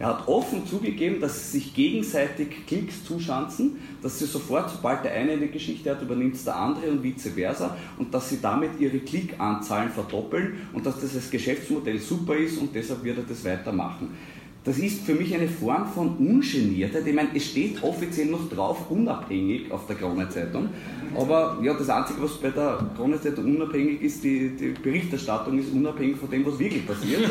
[0.00, 5.12] Er hat offen zugegeben, dass sie sich gegenseitig Klicks zuschanzen, dass sie sofort, sobald der
[5.12, 8.80] eine eine Geschichte hat, übernimmt es der andere und vice versa und dass sie damit
[8.80, 13.44] ihre Klickanzahlen verdoppeln und dass das als Geschäftsmodell super ist und deshalb wird er das
[13.44, 14.16] weitermachen.
[14.64, 17.06] Das ist für mich eine Form von Ungeniertheit.
[17.06, 20.70] Ich meine, es steht offiziell noch drauf, unabhängig auf der Krone-Zeitung.
[21.14, 26.16] Aber ja, das Einzige, was bei der Krone-Zeitung unabhängig ist, die, die Berichterstattung ist unabhängig
[26.16, 27.30] von dem, was wirklich passiert.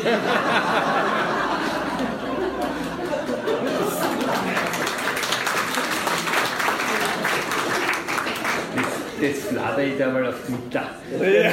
[9.20, 10.90] das fladere ich da mal auf Twitter.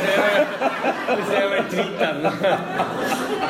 [1.07, 2.33] Das ist ja mal twittern.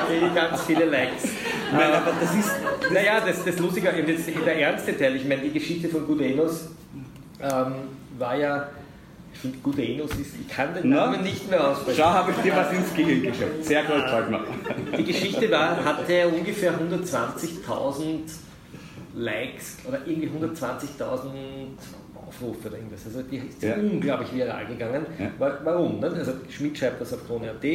[0.09, 1.23] Ich ganz viele Likes.
[1.71, 2.51] Nein, aber das ist.
[2.93, 6.69] Naja, das, das Lustige, jetzt der ernste Teil, ich meine, die Geschichte von Gudenos
[7.41, 7.73] ähm,
[8.17, 8.69] war ja.
[9.33, 11.99] Ich finde, Gudenos ist, ich kann den Namen nicht mehr aussprechen.
[12.01, 13.63] Schau, habe ich dir was ins Gehirn geschafft.
[13.63, 14.39] Sehr gut, Wagner.
[14.97, 18.21] Die Geschichte war, hatte ungefähr 120.000
[19.13, 21.29] Likes oder irgendwie 120.000
[22.27, 23.05] Aufrufe oder irgendwas.
[23.05, 23.75] Also die ist ja.
[23.75, 25.05] unglaublich viral gegangen.
[25.19, 25.31] Ja.
[25.63, 25.99] Warum?
[25.99, 26.07] Ne?
[26.07, 27.65] Also Schmidt schreibt das auf Krone.at,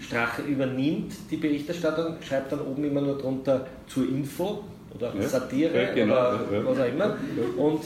[0.00, 5.22] Strache übernimmt die Berichterstattung, schreibt dann oben immer nur drunter zur Info oder ja.
[5.22, 6.14] Satire genau.
[6.14, 7.16] oder was auch immer.
[7.56, 7.80] Und,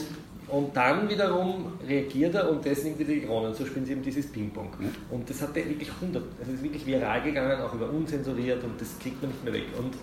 [0.47, 3.53] und dann wiederum reagiert er und das nimmt wieder die Kronen.
[3.53, 4.69] So spielen sie eben dieses Ping-Pong.
[5.11, 8.97] Und das hat wirklich 100, also ist wirklich viral gegangen, auch über unzensuriert und das
[8.99, 9.65] kriegt man nicht mehr weg.
[9.77, 9.93] Und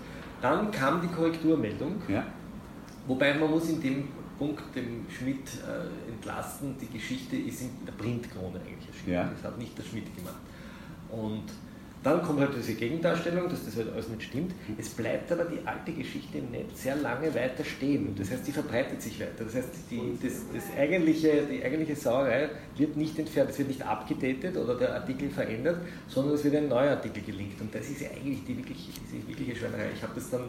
[0.41, 2.03] dann kam die Korrekturmeldung.
[3.07, 6.77] Wobei man muss in dem Punkt dem Schmidt äh, entlasten.
[6.81, 9.13] Die Geschichte ist in der Printkrone eigentlich erschienen.
[9.15, 9.31] Ja.
[9.35, 10.41] Das hat nicht der Schmidt gemacht.
[11.11, 11.45] Und
[12.07, 14.55] dann kommt halt diese Gegendarstellung, dass das halt alles nicht stimmt.
[14.79, 18.15] Es bleibt aber die alte Geschichte im Netz sehr lange weiter stehen.
[18.17, 19.45] Das heißt, die verbreitet sich weiter.
[19.45, 23.83] Das heißt, die, das, das eigentliche, die eigentliche Sauerei wird nicht entfernt, es wird nicht
[23.83, 27.61] abgedatet oder der Artikel verändert, sondern es wird ein neuer Artikel gelinkt.
[27.61, 29.91] Und das ist ja eigentlich die wirkliche, diese wirkliche Schweinerei.
[29.97, 30.45] Ich habe das dann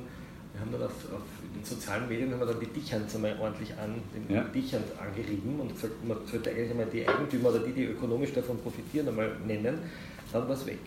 [0.58, 1.22] wir haben dann auf, auf
[1.54, 4.44] den sozialen Medien haben wir dann die Dichans einmal ordentlich an, den ja.
[4.44, 8.58] Dichans angerieben und gesagt, man sollte eigentlich einmal die Eigentümer oder die, die ökonomisch davon
[8.60, 9.78] profitieren, einmal nennen,
[10.32, 10.80] dann war es weg.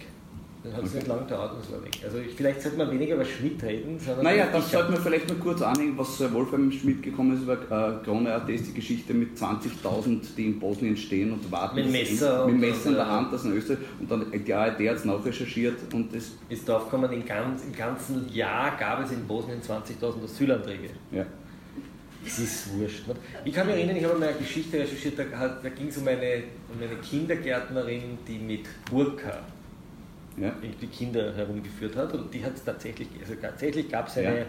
[0.62, 1.99] Dann hat es nicht lange gedauert und es war weg.
[2.05, 3.99] Also ich, vielleicht sollte man weniger über Schmidt reden.
[4.23, 8.05] Naja, das sollte man vielleicht nur kurz anhängen, was Wolfram Schmidt gekommen ist über äh,
[8.05, 11.77] Krone.at ist die Geschichte mit 20.000, die in Bosnien stehen und warten.
[11.77, 12.45] Mit Messer.
[12.45, 13.78] In, mit Messer in der Hand, das in Österreich.
[14.01, 16.32] Und dann die ARD hat es nachrecherchiert und es.
[16.51, 20.91] Ist draufgekommen, im, ganz, im ganzen Jahr gab es in Bosnien 20.000 Asylanträge.
[21.11, 21.24] Ja.
[22.23, 23.05] Das ist wurscht.
[23.47, 25.24] Ich kann mich erinnern, ich habe mal eine Geschichte recherchiert, da,
[25.62, 29.39] da ging es um eine, um eine Kindergärtnerin, die mit Burka
[30.36, 30.52] ja.
[30.81, 32.15] die Kinder herumgeführt hat.
[32.15, 34.44] Und die hat es tatsächlich, also tatsächlich gab es eine, ja.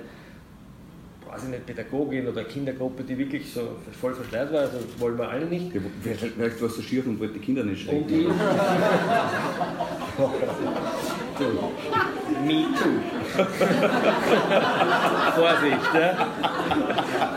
[1.28, 5.30] weiß ich nicht, Pädagogin oder Kindergruppe, die wirklich so voll verschleiert war, also wollen wir
[5.30, 5.74] alle nicht.
[5.74, 8.03] Ja, vielleicht war es so schief und wollte die Kinder nicht schrecken.
[8.03, 8.28] Und die,
[12.45, 12.99] Me too.
[15.36, 16.10] Vorsicht, ja?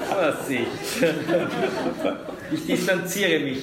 [0.08, 1.04] Vorsicht.
[2.50, 3.62] Ich distanziere mich.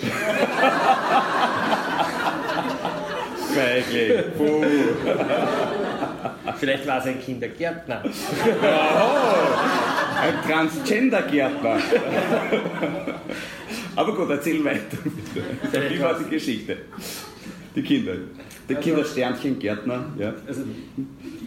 [3.54, 4.24] Feigling.
[6.60, 8.04] Vielleicht war es ein Kindergärtner.
[8.04, 8.10] Oh,
[10.22, 11.78] ein Transgender-Gärtner.
[13.96, 14.98] Aber gut, erzähl weiter.
[15.90, 16.78] Wie war die Geschichte?
[17.76, 18.14] Die Kinder.
[18.70, 20.06] Der also, Kindersternchen-Gärtner.
[20.18, 20.34] Ja.
[20.48, 20.62] Also,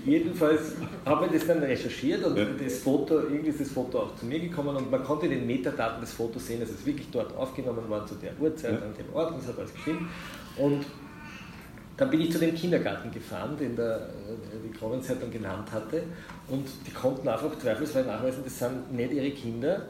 [0.05, 0.73] jedenfalls
[1.07, 2.45] habe ich das dann recherchiert und ja.
[2.63, 6.01] das Foto, irgendwie ist das Foto auch zu mir gekommen und man konnte den Metadaten
[6.01, 8.79] des Fotos sehen, dass es wirklich dort aufgenommen war zu der Uhrzeit, ja.
[8.79, 10.03] an dem Ort und es hat alles gestimmt.
[10.57, 10.85] Und
[11.97, 16.03] dann bin ich zu dem Kindergarten gefahren, den der, äh, die Kronenzeitung genannt hatte.
[16.49, 19.83] Und die konnten einfach zweifelsfrei nachweisen, das sind nicht ihre Kinder.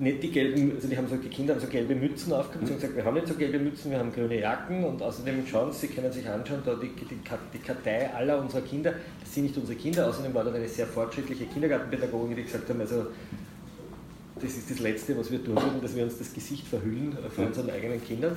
[0.00, 2.76] Nicht die gelben, also die haben so, die Kinder haben so gelbe Mützen aufgehabt und
[2.76, 5.88] gesagt, wir haben nicht so gelbe Mützen, wir haben grüne Jacken und außerdem schauen Sie,
[5.88, 7.16] können sich anschauen, da die, die,
[7.52, 10.86] die Kartei aller unserer Kinder, das sind nicht unsere Kinder, außerdem war da eine sehr
[10.86, 13.06] fortschrittliche Kindergartenpädagogin, die gesagt haben, also
[14.36, 17.46] das ist das Letzte, was wir tun würden, dass wir uns das Gesicht verhüllen vor
[17.46, 18.36] unseren eigenen Kindern.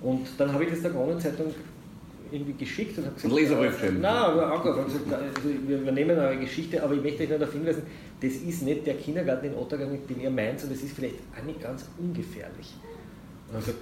[0.00, 1.52] Und dann habe ich das der Kronenzeitung
[2.32, 4.00] irgendwie geschickt und habe gesagt, Leserbrief schreiben.
[4.00, 7.54] Nein, aber auch gesagt, also wir übernehmen eure Geschichte, aber ich möchte euch nur darauf
[7.54, 7.82] hinweisen,
[8.20, 11.44] das ist nicht der Kindergarten in Ottergang, den ihr meint, sondern das ist vielleicht auch
[11.44, 12.74] nicht ganz ungefährlich.
[13.48, 13.78] Und dann gesagt,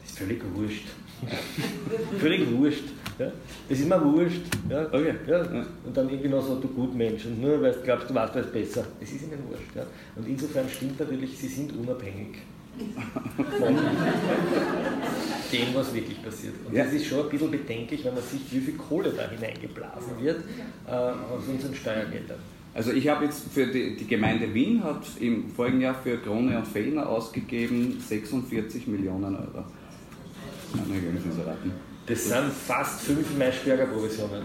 [0.00, 0.86] das ist völlig wurscht.
[2.18, 2.84] völlig wurscht.
[3.18, 3.32] Ja?
[3.68, 4.42] Das ist mir wurscht.
[4.68, 4.86] Ja?
[4.86, 5.14] Okay.
[5.26, 5.40] Ja?
[5.40, 7.26] Und dann irgendwie noch so, du Gutmensch.
[7.26, 8.84] Und nur weil du glaubst, du weißt was besser.
[9.00, 9.74] Das ist ihnen wurscht.
[9.74, 9.86] Ja?
[10.14, 12.38] Und insofern stimmt natürlich, sie sind unabhängig
[13.58, 13.76] von
[15.52, 16.54] dem, was wirklich passiert.
[16.66, 16.84] Und ja.
[16.84, 20.44] das ist schon ein bisschen bedenklich, wenn man sieht, wie viel Kohle da hineingeblasen wird
[20.86, 22.38] äh, aus unseren Steuergeldern.
[22.74, 26.58] Also ich habe jetzt für die, die, Gemeinde Wien hat im vorigen Jahr für Krone
[26.58, 29.64] und Fellner ausgegeben 46 Millionen Euro.
[30.74, 31.72] Nein, ich raten.
[32.06, 34.42] Das sind fast fünf Maischberger Provisionen.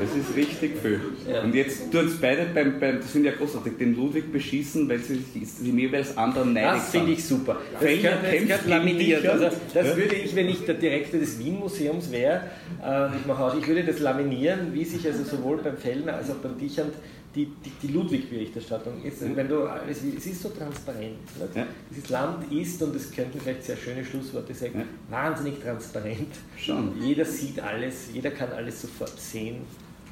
[0.00, 0.98] Das ist richtig viel.
[1.30, 1.42] Ja.
[1.42, 4.88] Und jetzt tun es beide beim, beim, das finde ich ja großartig, den Ludwig beschießen,
[4.88, 7.58] weil sie sich jeweils anderen neidig Das finde ich super.
[7.72, 9.26] Das das gehört laminiert.
[9.26, 9.96] Also, das ja?
[9.96, 12.42] würde ich, wenn ich der Direktor des Wien-Museums wäre,
[12.82, 16.30] äh, ich mache auch, ich würde das laminieren, wie sich also sowohl beim Fellner als
[16.30, 16.94] auch beim Dichand
[17.34, 21.18] die, die, die Ludwig-Berichterstattung ist, wenn du es ist so transparent.
[21.54, 21.66] Ja.
[21.90, 24.84] Dieses Land ist, und das könnten vielleicht sehr schöne Schlussworte sagen, ja.
[25.08, 26.34] wahnsinnig transparent.
[26.56, 27.00] Schon.
[27.00, 29.58] Jeder sieht alles, jeder kann alles sofort sehen.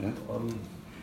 [0.01, 0.13] Ja.
[0.33, 0.49] Um,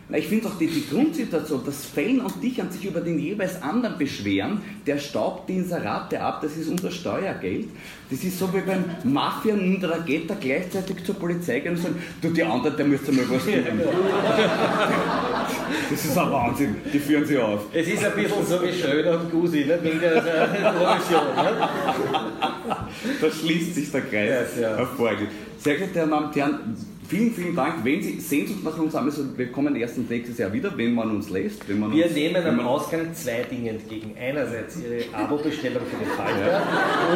[0.07, 3.59] na, ich finde auch die, die Grundsituation, dass Fellen und Dichern sich über den jeweils
[3.63, 7.69] anderen beschweren, der staubt die Inserate ab, das ist unser Steuergeld.
[8.11, 12.29] Das ist so wie wenn Mafia und Dragetta gleichzeitig zur Polizei gehen und sagen, du,
[12.29, 13.53] die anderen, der müsste mal was tun.
[15.89, 17.65] Das ist ein Wahnsinn, die führen sie auf.
[17.73, 19.83] Es ist ein bisschen so wie Schröder und Gusi, nicht?
[19.83, 21.21] wegen der Provision.
[23.21, 24.77] Da schließt sich der Kreis ja, ja.
[24.77, 25.29] hervorragend.
[25.57, 26.75] Sehr geehrte Damen und Herren,
[27.07, 27.83] Vielen, vielen Dank.
[27.83, 31.11] Wenn Sie Sehnsucht nach uns haben, also wir kommen erst nächstes Jahr wieder, wenn man
[31.11, 31.69] uns lässt.
[31.69, 34.15] Wenn man wir uns, nehmen am Ausgang zwei Dinge entgegen.
[34.19, 36.63] Einerseits Ihre Abo-Bestellung für den Falter ja.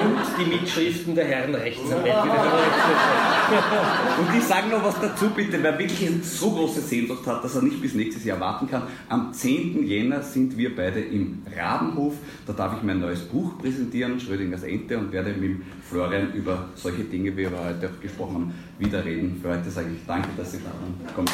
[0.03, 2.09] und die Mitschriften der Herren Rechtsanwälte.
[4.19, 7.55] und ich sage noch was dazu, bitte, wer wirklich eine so große Sehnsucht hat, dass
[7.55, 8.83] er nicht bis nächstes Jahr warten kann.
[9.07, 9.87] Am 10.
[9.87, 12.13] Jänner sind wir beide im Rabenhof.
[12.45, 17.03] Da darf ich mein neues Buch präsentieren, Schrödingers Ente, und werde mit Florian über solche
[17.03, 19.39] Dinge, wie wir heute gesprochen haben, wieder reden.
[19.41, 21.25] Für heute sage ich danke, dass Sie da waren.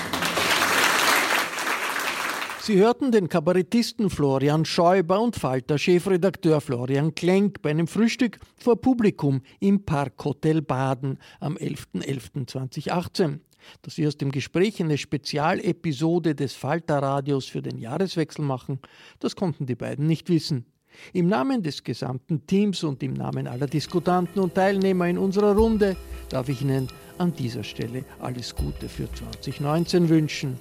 [2.61, 9.41] Sie hörten den Kabarettisten Florian Schäuber und Falter-Chefredakteur Florian Klenk bei einem Frühstück vor Publikum
[9.59, 13.39] im Parkhotel Baden am 11.11.2018.
[13.81, 18.79] Dass Sie aus dem Gespräch eine Spezialepisode des Falter-Radios für den Jahreswechsel machen,
[19.19, 20.65] das konnten die beiden nicht wissen.
[21.13, 25.95] Im Namen des gesamten Teams und im Namen aller Diskutanten und Teilnehmer in unserer Runde
[26.29, 30.57] darf ich Ihnen an dieser Stelle alles Gute für 2019 wünschen.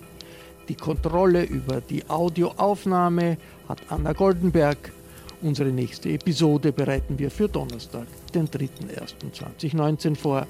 [0.69, 3.37] Die Kontrolle über die Audioaufnahme
[3.69, 4.93] hat Anna Goldenberg.
[5.43, 10.47] Unsere nächste Episode bereiten wir für Donnerstag, den 3.1.2019 vor.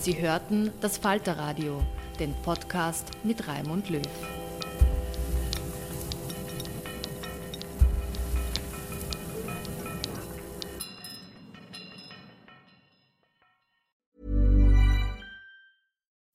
[0.00, 1.82] Sie hörten das Falterradio,
[2.18, 4.02] den Podcast mit Raimund Löw.